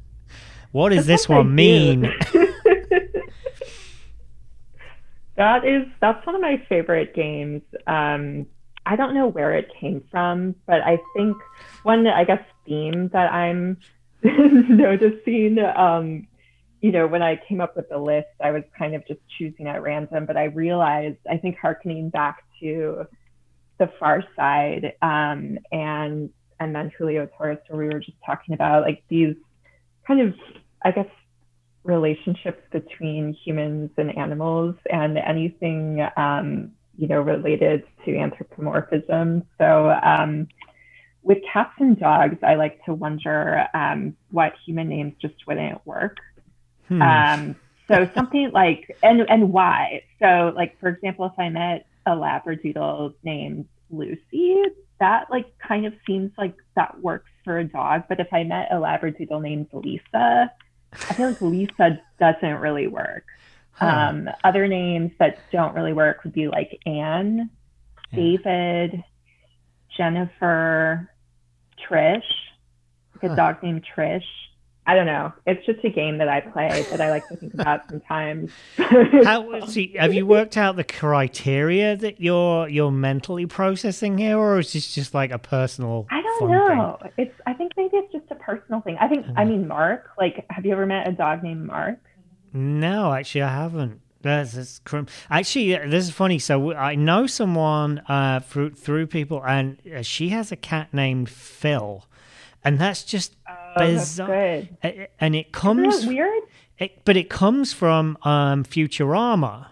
[0.72, 2.02] what does this one mean?
[5.36, 7.62] that is, that's one of my favorite games.
[7.86, 8.44] Um,
[8.84, 11.38] I don't know where it came from, but I think
[11.84, 13.78] one, I guess, theme that I'm
[14.68, 16.26] noticing, um,
[16.80, 19.66] you know, when I came up with the list, I was kind of just choosing
[19.66, 23.04] at random, but I realized, I think, harkening back to
[23.78, 28.82] the far side um, and and then Julio Torres, where we were just talking about
[28.82, 29.36] like these
[30.04, 30.34] kind of,
[30.84, 31.06] I guess,
[31.84, 39.44] relationships between humans and animals and anything um, you know, related to anthropomorphism.
[39.56, 40.48] So um,
[41.22, 46.18] with cats and dogs, I like to wonder um, what human names just wouldn't work.
[46.88, 47.02] Hmm.
[47.02, 50.02] Um, so something like, and, and why?
[50.20, 54.62] So like, for example, if I met a Labradoodle named Lucy,
[55.00, 58.04] that like kind of seems like that works for a dog.
[58.08, 60.52] But if I met a Labradoodle named Lisa,
[60.92, 63.24] I feel like Lisa doesn't really work.
[63.80, 67.50] Um, other names that don't really work would be like Anne,
[68.10, 68.16] yeah.
[68.16, 69.04] David,
[69.98, 71.10] Jennifer,
[71.78, 72.22] Trish,
[73.14, 73.34] like a huh.
[73.34, 74.22] dog named Trish.
[74.86, 75.34] I don't know.
[75.44, 78.50] It's just a game that I play that I like to think about sometimes.
[78.78, 84.60] How, see, have you worked out the criteria that you're you're mentally processing here, or
[84.60, 86.06] is this just like a personal?
[86.10, 86.96] I don't know.
[87.02, 87.12] Thing?
[87.18, 87.34] It's.
[87.46, 88.96] I think maybe it's just a personal thing.
[88.98, 89.26] I think.
[89.26, 89.44] I uh-huh.
[89.44, 90.08] mean, Mark.
[90.16, 91.98] Like, have you ever met a dog named Mark?
[92.54, 94.00] No, actually, I haven't.
[94.20, 94.80] That's, that's
[95.30, 96.38] actually this is funny.
[96.38, 101.28] So I know someone uh, through through people, and uh, she has a cat named
[101.28, 102.04] Phil,
[102.64, 104.62] and that's just oh, bizarre.
[104.82, 106.42] That's and it comes weird.
[106.78, 109.66] It, but it comes from um, Futurama,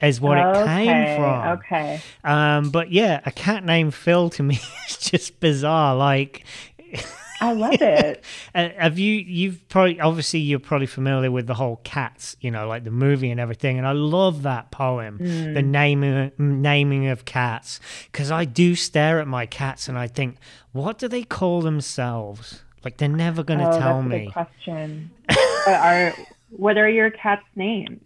[0.00, 1.48] is what okay, it came from.
[1.58, 2.00] Okay.
[2.24, 5.94] Um, but yeah, a cat named Phil to me is just bizarre.
[5.94, 6.44] Like.
[7.42, 8.24] I love it.
[8.54, 9.16] have you?
[9.16, 13.32] You've probably obviously you're probably familiar with the whole cats, you know, like the movie
[13.32, 13.78] and everything.
[13.78, 15.52] And I love that poem, mm.
[15.52, 17.80] the naming naming of cats,
[18.12, 20.36] because I do stare at my cats and I think,
[20.70, 22.62] what do they call themselves?
[22.84, 24.30] Like they're never going to oh, tell that's me.
[24.30, 25.10] Question.
[25.26, 26.14] what are
[26.50, 28.00] what are your cats' names?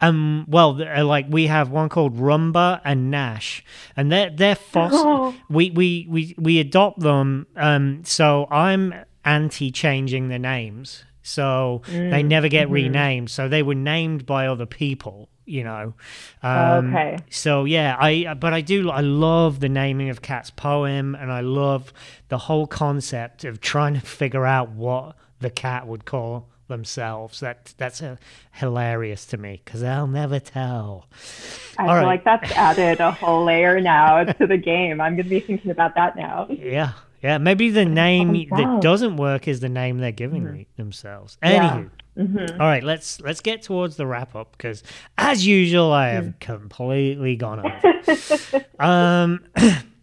[0.00, 3.64] Um, well, uh, like we have one called Rumba and Nash,
[3.96, 4.96] and they're they're foster.
[5.06, 5.34] Oh.
[5.48, 7.46] We, we we we adopt them.
[7.56, 12.10] Um, so I'm anti changing the names, so mm.
[12.10, 12.74] they never get mm-hmm.
[12.74, 13.30] renamed.
[13.30, 15.94] So they were named by other people, you know.
[16.42, 17.18] Um, okay.
[17.30, 21.40] So yeah, I but I do I love the naming of cats poem, and I
[21.40, 21.92] love
[22.28, 27.40] the whole concept of trying to figure out what the cat would call themselves.
[27.40, 28.18] That that's a,
[28.52, 31.06] hilarious to me because I'll never tell.
[31.78, 32.04] I All feel right.
[32.04, 35.00] like that's added a whole layer now to the game.
[35.00, 36.46] I'm going to be thinking about that now.
[36.50, 37.38] Yeah, yeah.
[37.38, 40.62] Maybe the name that doesn't work is the name they're giving mm-hmm.
[40.76, 41.38] themselves.
[41.42, 41.54] Anywho.
[41.54, 41.84] Yeah.
[42.16, 42.60] Mm-hmm.
[42.60, 44.82] All right, let's let's get towards the wrap up because,
[45.18, 46.40] as usual, I have mm.
[46.40, 48.54] completely gone off.
[48.80, 49.44] um,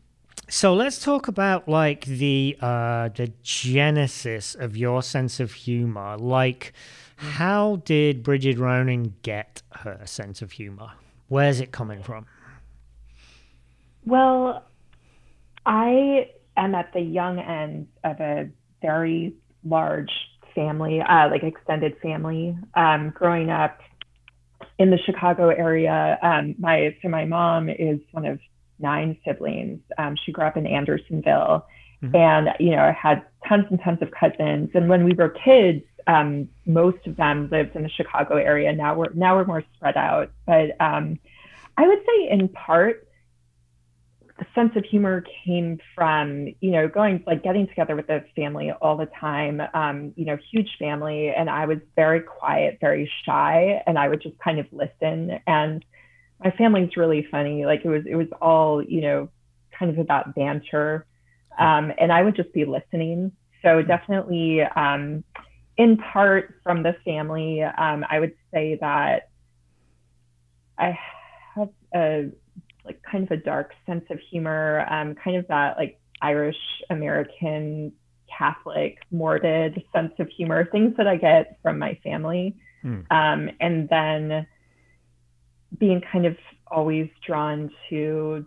[0.50, 6.18] so let's talk about like the uh, the genesis of your sense of humor.
[6.18, 6.74] Like,
[7.16, 10.92] how did Bridget Ronan get her sense of humor?
[11.30, 12.26] Where's it coming from?
[14.06, 14.66] Well,
[15.66, 18.50] I am at the young end of a
[18.82, 20.12] very large
[20.54, 22.56] family, uh, like extended family.
[22.76, 23.80] Um, growing up
[24.78, 28.40] in the Chicago area, um, my so my mom is one of
[28.80, 29.80] nine siblings.
[29.98, 31.66] Um, she grew up in Andersonville,
[32.04, 32.16] mm-hmm.
[32.16, 34.70] and you know, I had tons and tons of cousins.
[34.74, 38.74] And when we were kids, um, most of them lived in the Chicago area.
[38.74, 41.20] Now we're now we're more spread out, but um,
[41.78, 43.08] I would say in part
[44.40, 48.72] the sense of humor came from you know going like getting together with the family
[48.82, 53.82] all the time um, you know huge family and i was very quiet very shy
[53.86, 55.86] and i would just kind of listen and
[56.44, 57.66] my family's really funny.
[57.66, 59.30] Like it was, it was all, you know,
[59.78, 61.06] kind of about banter.
[61.58, 63.32] Um, and I would just be listening.
[63.62, 65.24] So definitely, um,
[65.78, 69.30] in part from the family, um, I would say that
[70.78, 70.98] I
[71.56, 72.30] have a
[72.86, 76.58] like kind of a dark sense of humor, um, kind of that like Irish
[76.90, 77.94] American
[78.38, 82.56] Catholic, morbid sense of humor, things that I get from my family.
[82.84, 83.10] Mm.
[83.12, 84.46] Um, and then
[85.80, 88.46] being kind of always drawn to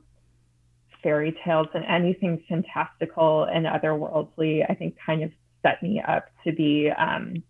[1.02, 5.30] fairy tales and anything fantastical and otherworldly, I think kind of
[5.62, 7.42] set me up to be um,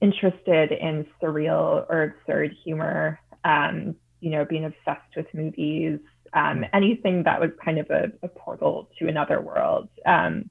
[0.00, 5.98] interested in surreal or absurd humor, um, you know, being obsessed with movies,
[6.34, 9.88] um, anything that was kind of a, a portal to another world.
[10.04, 10.50] Um,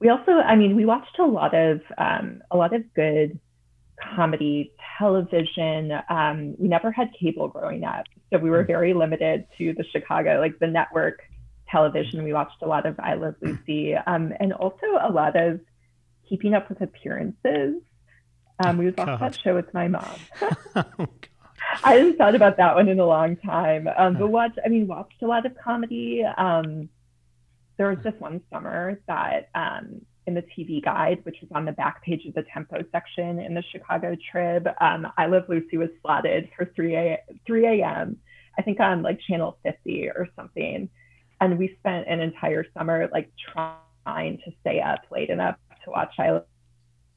[0.00, 3.38] we also, I mean, we watched a lot of um, a lot of good
[4.14, 5.92] comedy television.
[6.08, 8.68] Um, we never had cable growing up, so we were hmm.
[8.68, 11.20] very limited to the Chicago, like the network
[11.70, 12.24] television.
[12.24, 15.60] We watched a lot of I Love Lucy, um, and also a lot of
[16.28, 17.82] Keeping Up with Appearances.
[18.64, 20.16] Um, we watched that show with my mom.
[20.76, 21.08] oh,
[21.84, 23.88] I haven't thought about that one in a long time.
[23.96, 26.24] Um, but watch, I mean, watched a lot of comedy.
[26.24, 26.88] Um,
[27.76, 31.72] there was just one summer that um, in the TV guide, which was on the
[31.72, 35.90] back page of the Tempo section in the Chicago Trib, um, I Love Lucy was
[36.00, 38.16] slotted for 3 a 3 a.m.
[38.56, 40.88] I think on like channel 50 or something.
[41.40, 46.14] And we spent an entire summer like trying to stay up late enough to watch
[46.18, 46.44] I Love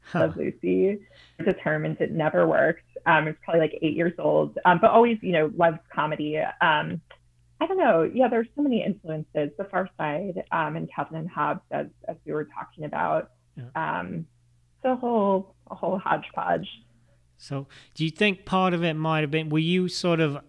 [0.05, 0.31] huh.
[0.35, 0.99] Lucy.
[1.43, 2.85] Determined it never worked.
[3.05, 6.39] Um, it's probably like eight years old, um, but always, you know, loves comedy.
[6.61, 6.99] Um,
[7.63, 8.03] I don't know.
[8.13, 9.51] Yeah, there's so many influences.
[9.57, 13.31] The Far Side um, and Calvin and Hobbes, as as we were talking about.
[13.55, 13.99] Yeah.
[13.99, 14.25] Um,
[14.83, 16.67] a whole a whole hodgepodge.
[17.37, 19.47] So, do you think part of it might have been?
[19.47, 20.39] Were you sort of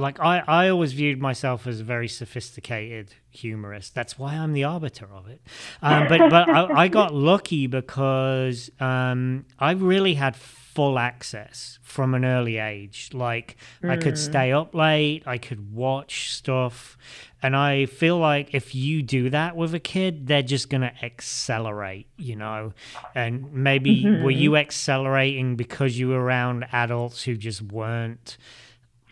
[0.00, 3.94] like I, I always viewed myself as a very sophisticated humorist.
[3.94, 5.40] That's why I'm the arbiter of it.
[5.82, 12.14] Um, but but I, I, got lucky because um, I really had full access from
[12.14, 13.10] an early age.
[13.12, 13.90] Like mm.
[13.90, 14.30] I could hmm.
[14.30, 16.96] stay up late, I could watch stuff,
[17.42, 22.06] and I feel like if you do that with a kid, they're just gonna accelerate,
[22.16, 22.72] you know.
[23.14, 24.24] And maybe mm-hmm.
[24.24, 28.36] were you accelerating because you were around adults who just weren't?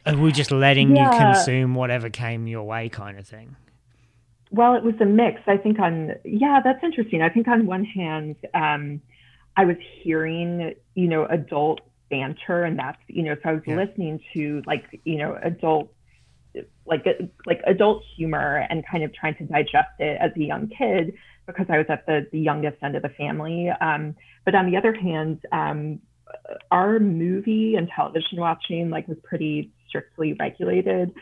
[0.09, 1.13] Are we just letting yeah.
[1.13, 3.57] you consume whatever came your way, kind of thing?
[4.51, 5.41] Well, it was a mix.
[5.47, 7.23] I think on yeah, that's interesting.
[7.23, 9.01] I think on one hand, um,
[9.57, 11.81] I was hearing you know adult
[12.11, 13.77] banter, and that's you know so I was yeah.
[13.77, 15.93] listening to like you know adult
[16.87, 17.05] like
[17.47, 21.13] like adult humor and kind of trying to digest it as a young kid
[21.47, 23.69] because I was at the the youngest end of the family.
[23.69, 26.01] Um, but on the other hand, um,
[26.71, 31.15] our movie and television watching like was pretty strictly regulated.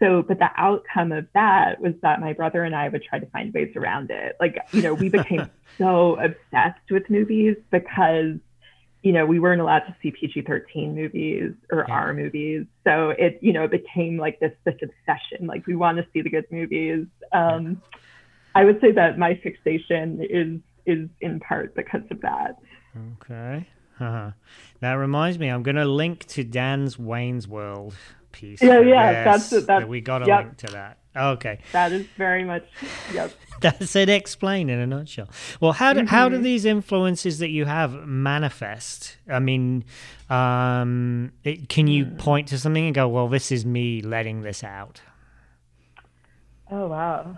[0.00, 3.26] So, but the outcome of that was that my brother and I would try to
[3.26, 4.34] find ways around it.
[4.40, 5.48] Like, you know, we became
[5.78, 8.36] so obsessed with movies because,
[9.02, 11.94] you know, we weren't allowed to see PG 13 movies or yeah.
[11.94, 12.64] R movies.
[12.84, 15.46] So it, you know, it became like this, this obsession.
[15.46, 17.06] Like, we want to see the good movies.
[17.32, 17.82] Um,
[18.54, 22.56] I would say that my fixation is, is in part because of that.
[23.22, 23.66] Okay.
[24.00, 24.30] Uh-huh.
[24.80, 27.94] That reminds me, I'm going to link to Dan's Wayne's World
[28.32, 28.62] piece.
[28.62, 29.66] Yeah, yeah, that's it.
[29.66, 30.44] That, we got a yep.
[30.44, 30.98] link to that.
[31.14, 31.58] Okay.
[31.72, 32.64] That is very much,
[33.12, 33.32] yep.
[33.60, 35.28] that's it explained in a nutshell.
[35.60, 36.08] Well, how do, mm-hmm.
[36.08, 36.44] how do mm-hmm.
[36.44, 39.16] these influences that you have manifest?
[39.28, 39.84] I mean,
[40.30, 42.18] um, it, can you mm.
[42.18, 45.02] point to something and go, well, this is me letting this out?
[46.70, 47.36] Oh, wow.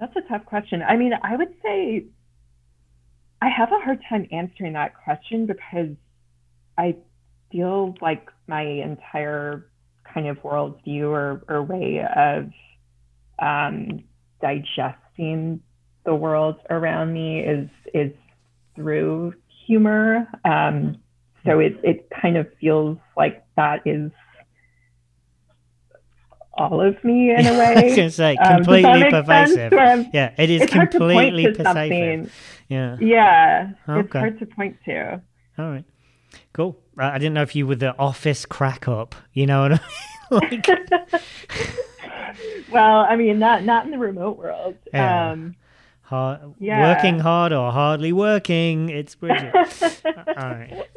[0.00, 0.82] That's a tough question.
[0.82, 2.04] I mean, I would say
[3.42, 5.94] I have a hard time answering that question because
[6.78, 6.96] I
[7.52, 9.66] feel like my entire
[10.12, 12.50] kind of worldview or, or way of
[13.38, 14.04] um,
[14.40, 15.60] digesting
[16.04, 18.12] the world around me is is
[18.74, 19.34] through
[19.66, 20.28] humor.
[20.44, 20.98] Um,
[21.44, 24.10] so it it kind of feels like that is
[26.56, 27.74] all of me in a way.
[27.76, 29.72] I was going to say um, completely um, pervasive.
[30.12, 32.32] Yeah, it is completely pervasive.
[32.68, 32.96] Yeah.
[33.00, 33.70] Yeah.
[33.88, 34.00] Okay.
[34.00, 35.22] It's hard to point to.
[35.58, 35.84] All right.
[36.52, 36.76] Cool.
[36.98, 39.14] I didn't know if you were the office crack up.
[39.32, 40.62] You know what I mean?
[40.64, 41.22] like...
[42.72, 44.76] well, I mean, not not in the remote world.
[44.92, 45.32] Yeah.
[45.32, 45.56] Um,
[46.06, 46.94] hard, yeah.
[46.94, 48.88] working hard or hardly working.
[48.88, 49.52] It's Bridget.
[50.04, 50.88] All right.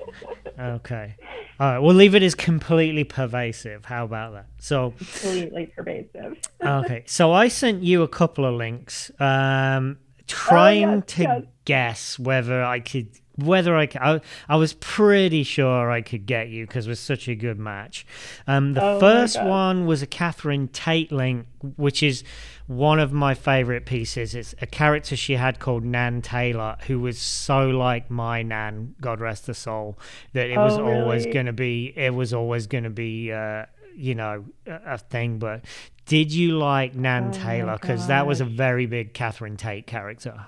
[0.59, 1.15] Okay.
[1.59, 1.79] All right.
[1.79, 3.85] We'll leave it as completely pervasive.
[3.85, 4.47] How about that?
[4.59, 6.37] So completely pervasive.
[6.63, 7.03] okay.
[7.07, 9.11] So I sent you a couple of links.
[9.19, 9.97] Um,
[10.27, 11.43] trying oh, yes, to yes.
[11.65, 16.67] guess whether I could whether I, I, I was pretty sure I could get you
[16.67, 18.05] because it was such a good match.
[18.47, 21.47] Um, the oh first one was a Catherine Tate link,
[21.77, 22.23] which is
[22.69, 24.35] one of my favorite pieces.
[24.35, 29.19] It's a character she had called Nan Taylor, who was so like my Nan, God
[29.19, 29.97] rest her soul,
[30.33, 31.91] that it was oh, always going to be.
[31.95, 33.33] It was always going to be.
[33.33, 33.65] Uh,
[33.95, 35.65] you know, a, thing, but
[36.05, 37.73] did you like Nan oh Taylor?
[37.73, 40.45] Because that was a very big Catherine Tate character.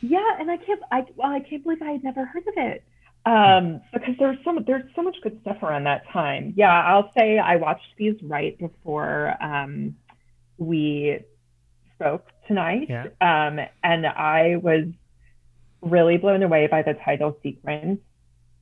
[0.00, 0.80] Yeah, and I can't.
[0.92, 2.84] I well, I can't believe I had never heard of it.
[3.24, 6.54] Um, because there's so there's so much good stuff around that time.
[6.56, 9.96] Yeah, I'll say I watched these right before um,
[10.62, 11.18] we
[11.94, 12.88] spoke tonight.
[12.88, 13.06] Yeah.
[13.20, 14.84] Um, and I was
[15.80, 18.00] really blown away by the title sequence.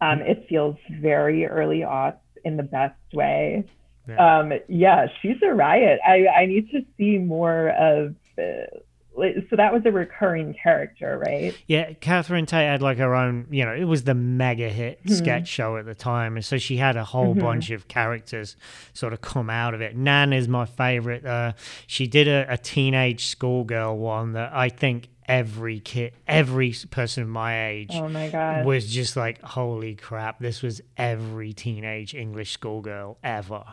[0.00, 3.64] Um, it feels very early aughts in the best way.
[4.08, 4.38] Yeah.
[4.38, 6.00] Um, yeah, she's a riot.
[6.06, 8.14] I, I need to see more of.
[8.38, 8.78] Uh,
[9.14, 11.54] so that was a recurring character, right?
[11.66, 15.10] Yeah, Catherine Tate had like her own, you know, it was the mega hit Mhm.
[15.12, 16.36] sketch show at the time.
[16.36, 17.40] And so she had a whole Mhm.
[17.40, 18.56] bunch of characters
[18.92, 19.96] sort of come out of it.
[19.96, 21.26] Nan is my favorite.
[21.26, 21.52] Uh,
[21.86, 27.28] she did a, a teenage schoolgirl one that I think every kid, every person of
[27.28, 28.64] my age Oh my god.
[28.66, 33.64] was just like, holy crap, this was every teenage English schoolgirl ever.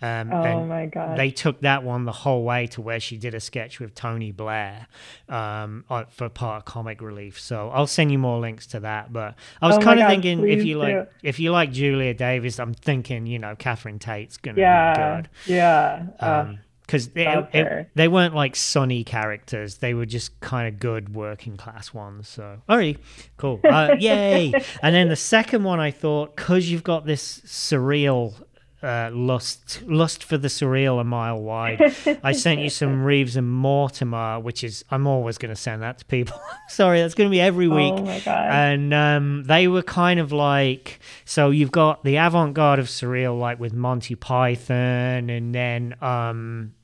[0.00, 1.18] Um, oh and my god.
[1.18, 4.32] they took that one the whole way to where she did a sketch with Tony
[4.32, 4.86] Blair
[5.28, 7.40] um, for part of comic relief.
[7.40, 9.12] So I'll send you more links to that.
[9.12, 10.80] But I was Oh kind of thinking if you do.
[10.80, 14.92] like if you like Julia Davis, I'm thinking you know Catherine Tate's gonna yeah.
[15.20, 16.06] be good Yeah.
[16.20, 16.54] Uh,
[16.86, 17.48] because they, Love
[17.94, 19.78] they weren't like sunny characters.
[19.78, 22.62] They were just kind of good working class ones so.
[22.68, 22.98] Alright
[23.36, 23.60] cool.
[23.64, 24.52] Uh, yay!
[24.82, 28.34] And then the second one i thought because you've got this surreal
[28.82, 31.80] uh, lust lust for the surreal a mile wide.
[32.24, 35.98] I sent you some reeves and mortimer which is i'm always going to send that
[35.98, 36.40] to people.
[36.68, 37.94] Sorry that's going to be every week.
[37.96, 38.50] Oh my god.
[38.50, 43.60] and um, they were kind of like so you've got the avant-garde of surreal like
[43.60, 46.74] with monty python and then um,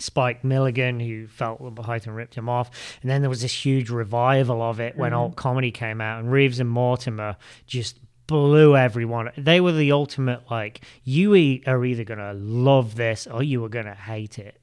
[0.00, 2.70] spike milligan who felt that python ripped him off.
[3.02, 6.20] And then there was this huge revival of it when alt comedy came out.
[6.20, 7.36] And reeves and mortimer
[7.66, 7.98] just
[8.30, 11.32] blew everyone they were the ultimate like you
[11.66, 14.56] are either gonna love this or you are gonna hate it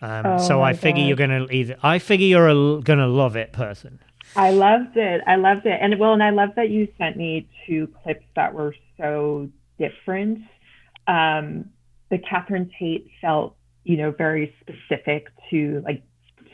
[0.00, 1.08] um, Oh so i figure God.
[1.08, 3.98] you're gonna either i figure you're a, gonna love it person
[4.36, 5.22] I loved it.
[5.26, 5.76] I loved it.
[5.82, 10.38] And well, and I love that you sent me two clips that were so different.
[11.08, 11.70] Um,
[12.10, 16.04] the Catherine Tate felt, you know, very specific to like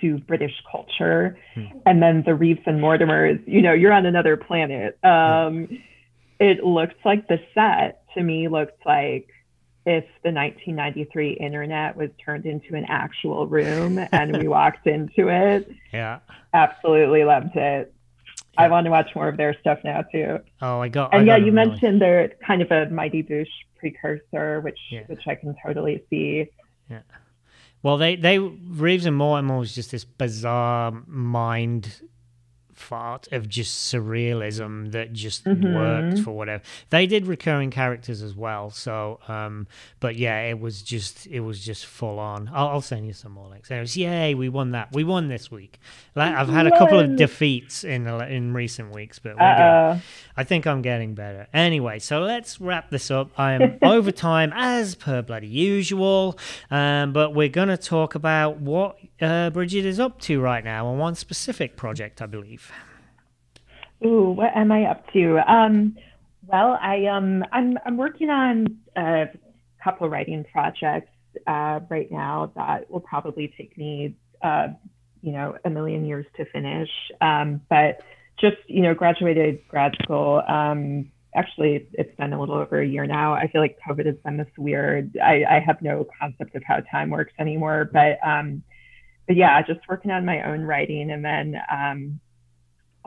[0.00, 1.38] to British culture.
[1.84, 4.98] And then the Reeves and Mortimers, you know, you're on another planet.
[5.04, 5.68] Um,
[6.40, 9.28] it looked like the set to me looked like
[9.86, 15.70] if the 1993 internet was turned into an actual room and we walked into it
[15.92, 16.18] yeah
[16.54, 17.92] absolutely loved it.
[18.58, 20.38] I want to watch more of their stuff now too.
[20.62, 21.12] Oh, I got.
[21.12, 21.72] I And yeah, got you million.
[21.72, 25.02] mentioned they're kind of a Mighty Boosh precursor, which Yeah.
[25.08, 26.46] which I can totally see.
[26.88, 27.02] Yeah.
[27.82, 32.00] Well, they they Reeves and Mortimer was just this bizarre mind
[32.78, 35.74] fart of just surrealism that just Mhm.
[35.74, 36.62] worked for whatever.
[36.90, 39.66] They did recurring characters as well, so um,
[40.00, 42.50] but yeah, it was just it was just full on.
[42.52, 43.70] I'll, I'll send you some more links.
[43.70, 44.88] Anyways, yay, we won that.
[44.92, 45.78] We won this week.
[46.14, 50.02] Like, I've had a couple of defeats in in recent weeks, but we're good.
[50.38, 51.46] I think I'm getting better.
[51.54, 53.30] Anyway, so let's wrap this up.
[53.38, 56.38] I am over time as per bloody usual,
[56.70, 60.86] um, but we're going to talk about what uh, Bridget is up to right now
[60.86, 62.65] on one specific project, I believe.
[64.04, 65.38] Ooh, what am I up to?
[65.50, 65.96] Um,
[66.46, 69.26] well, I um, I'm I'm working on a
[69.82, 71.10] couple writing projects
[71.46, 74.68] uh, right now that will probably take me, uh,
[75.22, 76.90] you know, a million years to finish.
[77.20, 78.00] Um, but
[78.38, 80.42] just you know, graduated grad school.
[80.46, 83.32] Um, actually, it's been a little over a year now.
[83.32, 85.16] I feel like COVID has been this weird.
[85.22, 87.88] I, I have no concept of how time works anymore.
[87.92, 88.62] But um,
[89.26, 92.20] but yeah, just working on my own writing, and then um,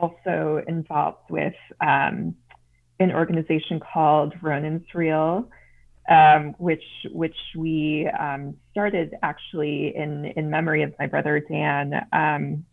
[0.00, 2.34] also involved with um,
[2.98, 5.48] an organization called Ronan's Reel,
[6.08, 11.94] um, which which we um, started actually in in memory of my brother Dan.
[12.12, 12.64] Um,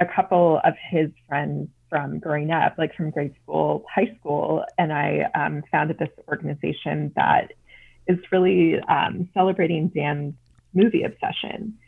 [0.00, 4.92] a couple of his friends from growing up, like from grade school, high school, and
[4.92, 7.52] I um, founded this organization that
[8.08, 10.34] is really um, celebrating Dan's
[10.74, 11.78] movie obsession.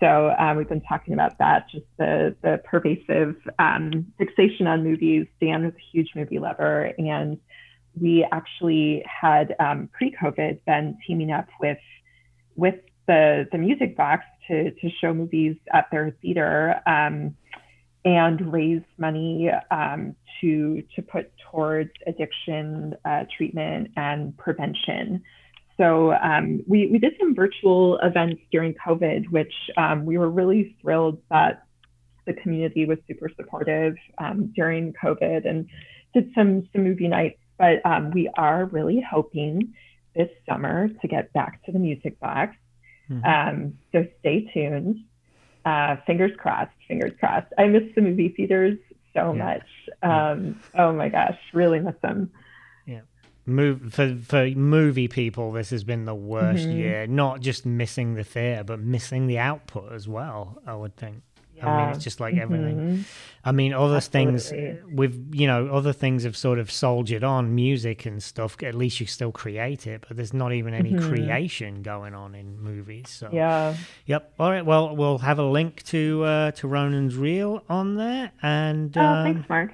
[0.00, 5.26] So uh, we've been talking about that, just the the pervasive um, fixation on movies.
[5.40, 7.38] Dan was a huge movie lover, and
[8.00, 11.78] we actually had um, pre-COVID been teaming up with
[12.56, 12.76] with
[13.06, 17.36] the the Music Box to to show movies at their theater um,
[18.04, 25.22] and raise money um, to to put towards addiction uh, treatment and prevention.
[25.80, 30.76] So um, we, we did some virtual events during COVID, which um, we were really
[30.82, 31.64] thrilled that
[32.26, 35.66] the community was super supportive um, during COVID and
[36.12, 37.38] did some, some movie nights.
[37.56, 39.72] But um, we are really hoping
[40.14, 42.56] this summer to get back to the music box.
[43.10, 43.24] Mhm.
[43.24, 44.98] Um, so stay tuned.
[45.64, 47.52] Uh, fingers crossed, fingers crossed.
[47.56, 48.78] I miss the movie theaters
[49.14, 49.44] so yeah.
[49.44, 49.68] much.
[50.02, 52.30] Um, oh my gosh, really miss him.
[53.46, 56.76] Move for for movie people, this has been the worst mm-hmm.
[56.76, 57.06] year.
[57.06, 60.60] Not just missing the theater, but missing the output as well.
[60.66, 61.22] I would think.
[61.60, 61.68] Yeah.
[61.68, 62.76] I mean, it's just like everything.
[62.76, 63.02] Mm-hmm.
[63.44, 64.40] I mean, other Absolutely.
[64.40, 68.62] things with you know other things have sort of soldiered on, music and stuff.
[68.62, 71.08] At least you still create it, but there's not even any mm-hmm.
[71.08, 73.08] creation going on in movies.
[73.10, 73.76] So yeah,
[74.06, 74.32] yep.
[74.38, 74.64] All right.
[74.64, 79.24] Well, we'll have a link to uh, to Ronan's reel on there, and oh, um,
[79.24, 79.72] thanks, Mark.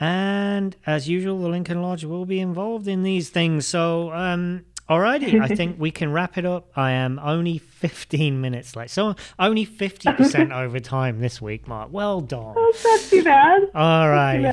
[0.00, 3.66] And as usual, the Lincoln Lodge will be involved in these things.
[3.66, 6.70] So um, Alrighty, I think we can wrap it up.
[6.74, 11.90] I am only 15 minutes late, so only 50% over time this week, Mark.
[11.92, 12.54] Well done.
[12.56, 13.70] Oh, that's too bad.
[13.72, 14.52] All right.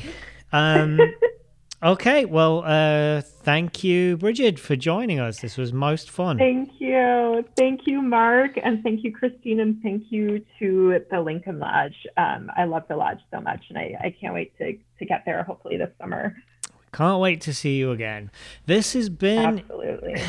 [0.52, 1.00] Um,
[1.82, 5.40] okay, well, uh, thank you, Bridget, for joining us.
[5.40, 6.38] This was most fun.
[6.38, 7.46] Thank you.
[7.56, 12.08] Thank you, Mark, and thank you, Christine, and thank you to the Lincoln Lodge.
[12.18, 15.24] Um, I love the Lodge so much, and I, I can't wait to, to get
[15.26, 16.36] there hopefully this summer.
[16.94, 18.32] Can't wait to see you again.
[18.66, 20.22] This has been absolutely.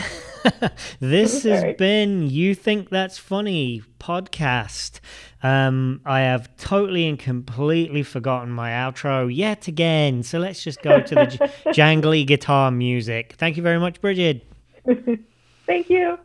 [1.00, 5.00] this has been you think that's funny podcast.
[5.42, 10.22] Um, I have totally and completely forgotten my outro yet again.
[10.22, 11.38] So let's just go to the j-
[11.72, 13.34] jangly guitar music.
[13.38, 14.44] Thank you very much, Bridget.
[15.66, 16.18] Thank you.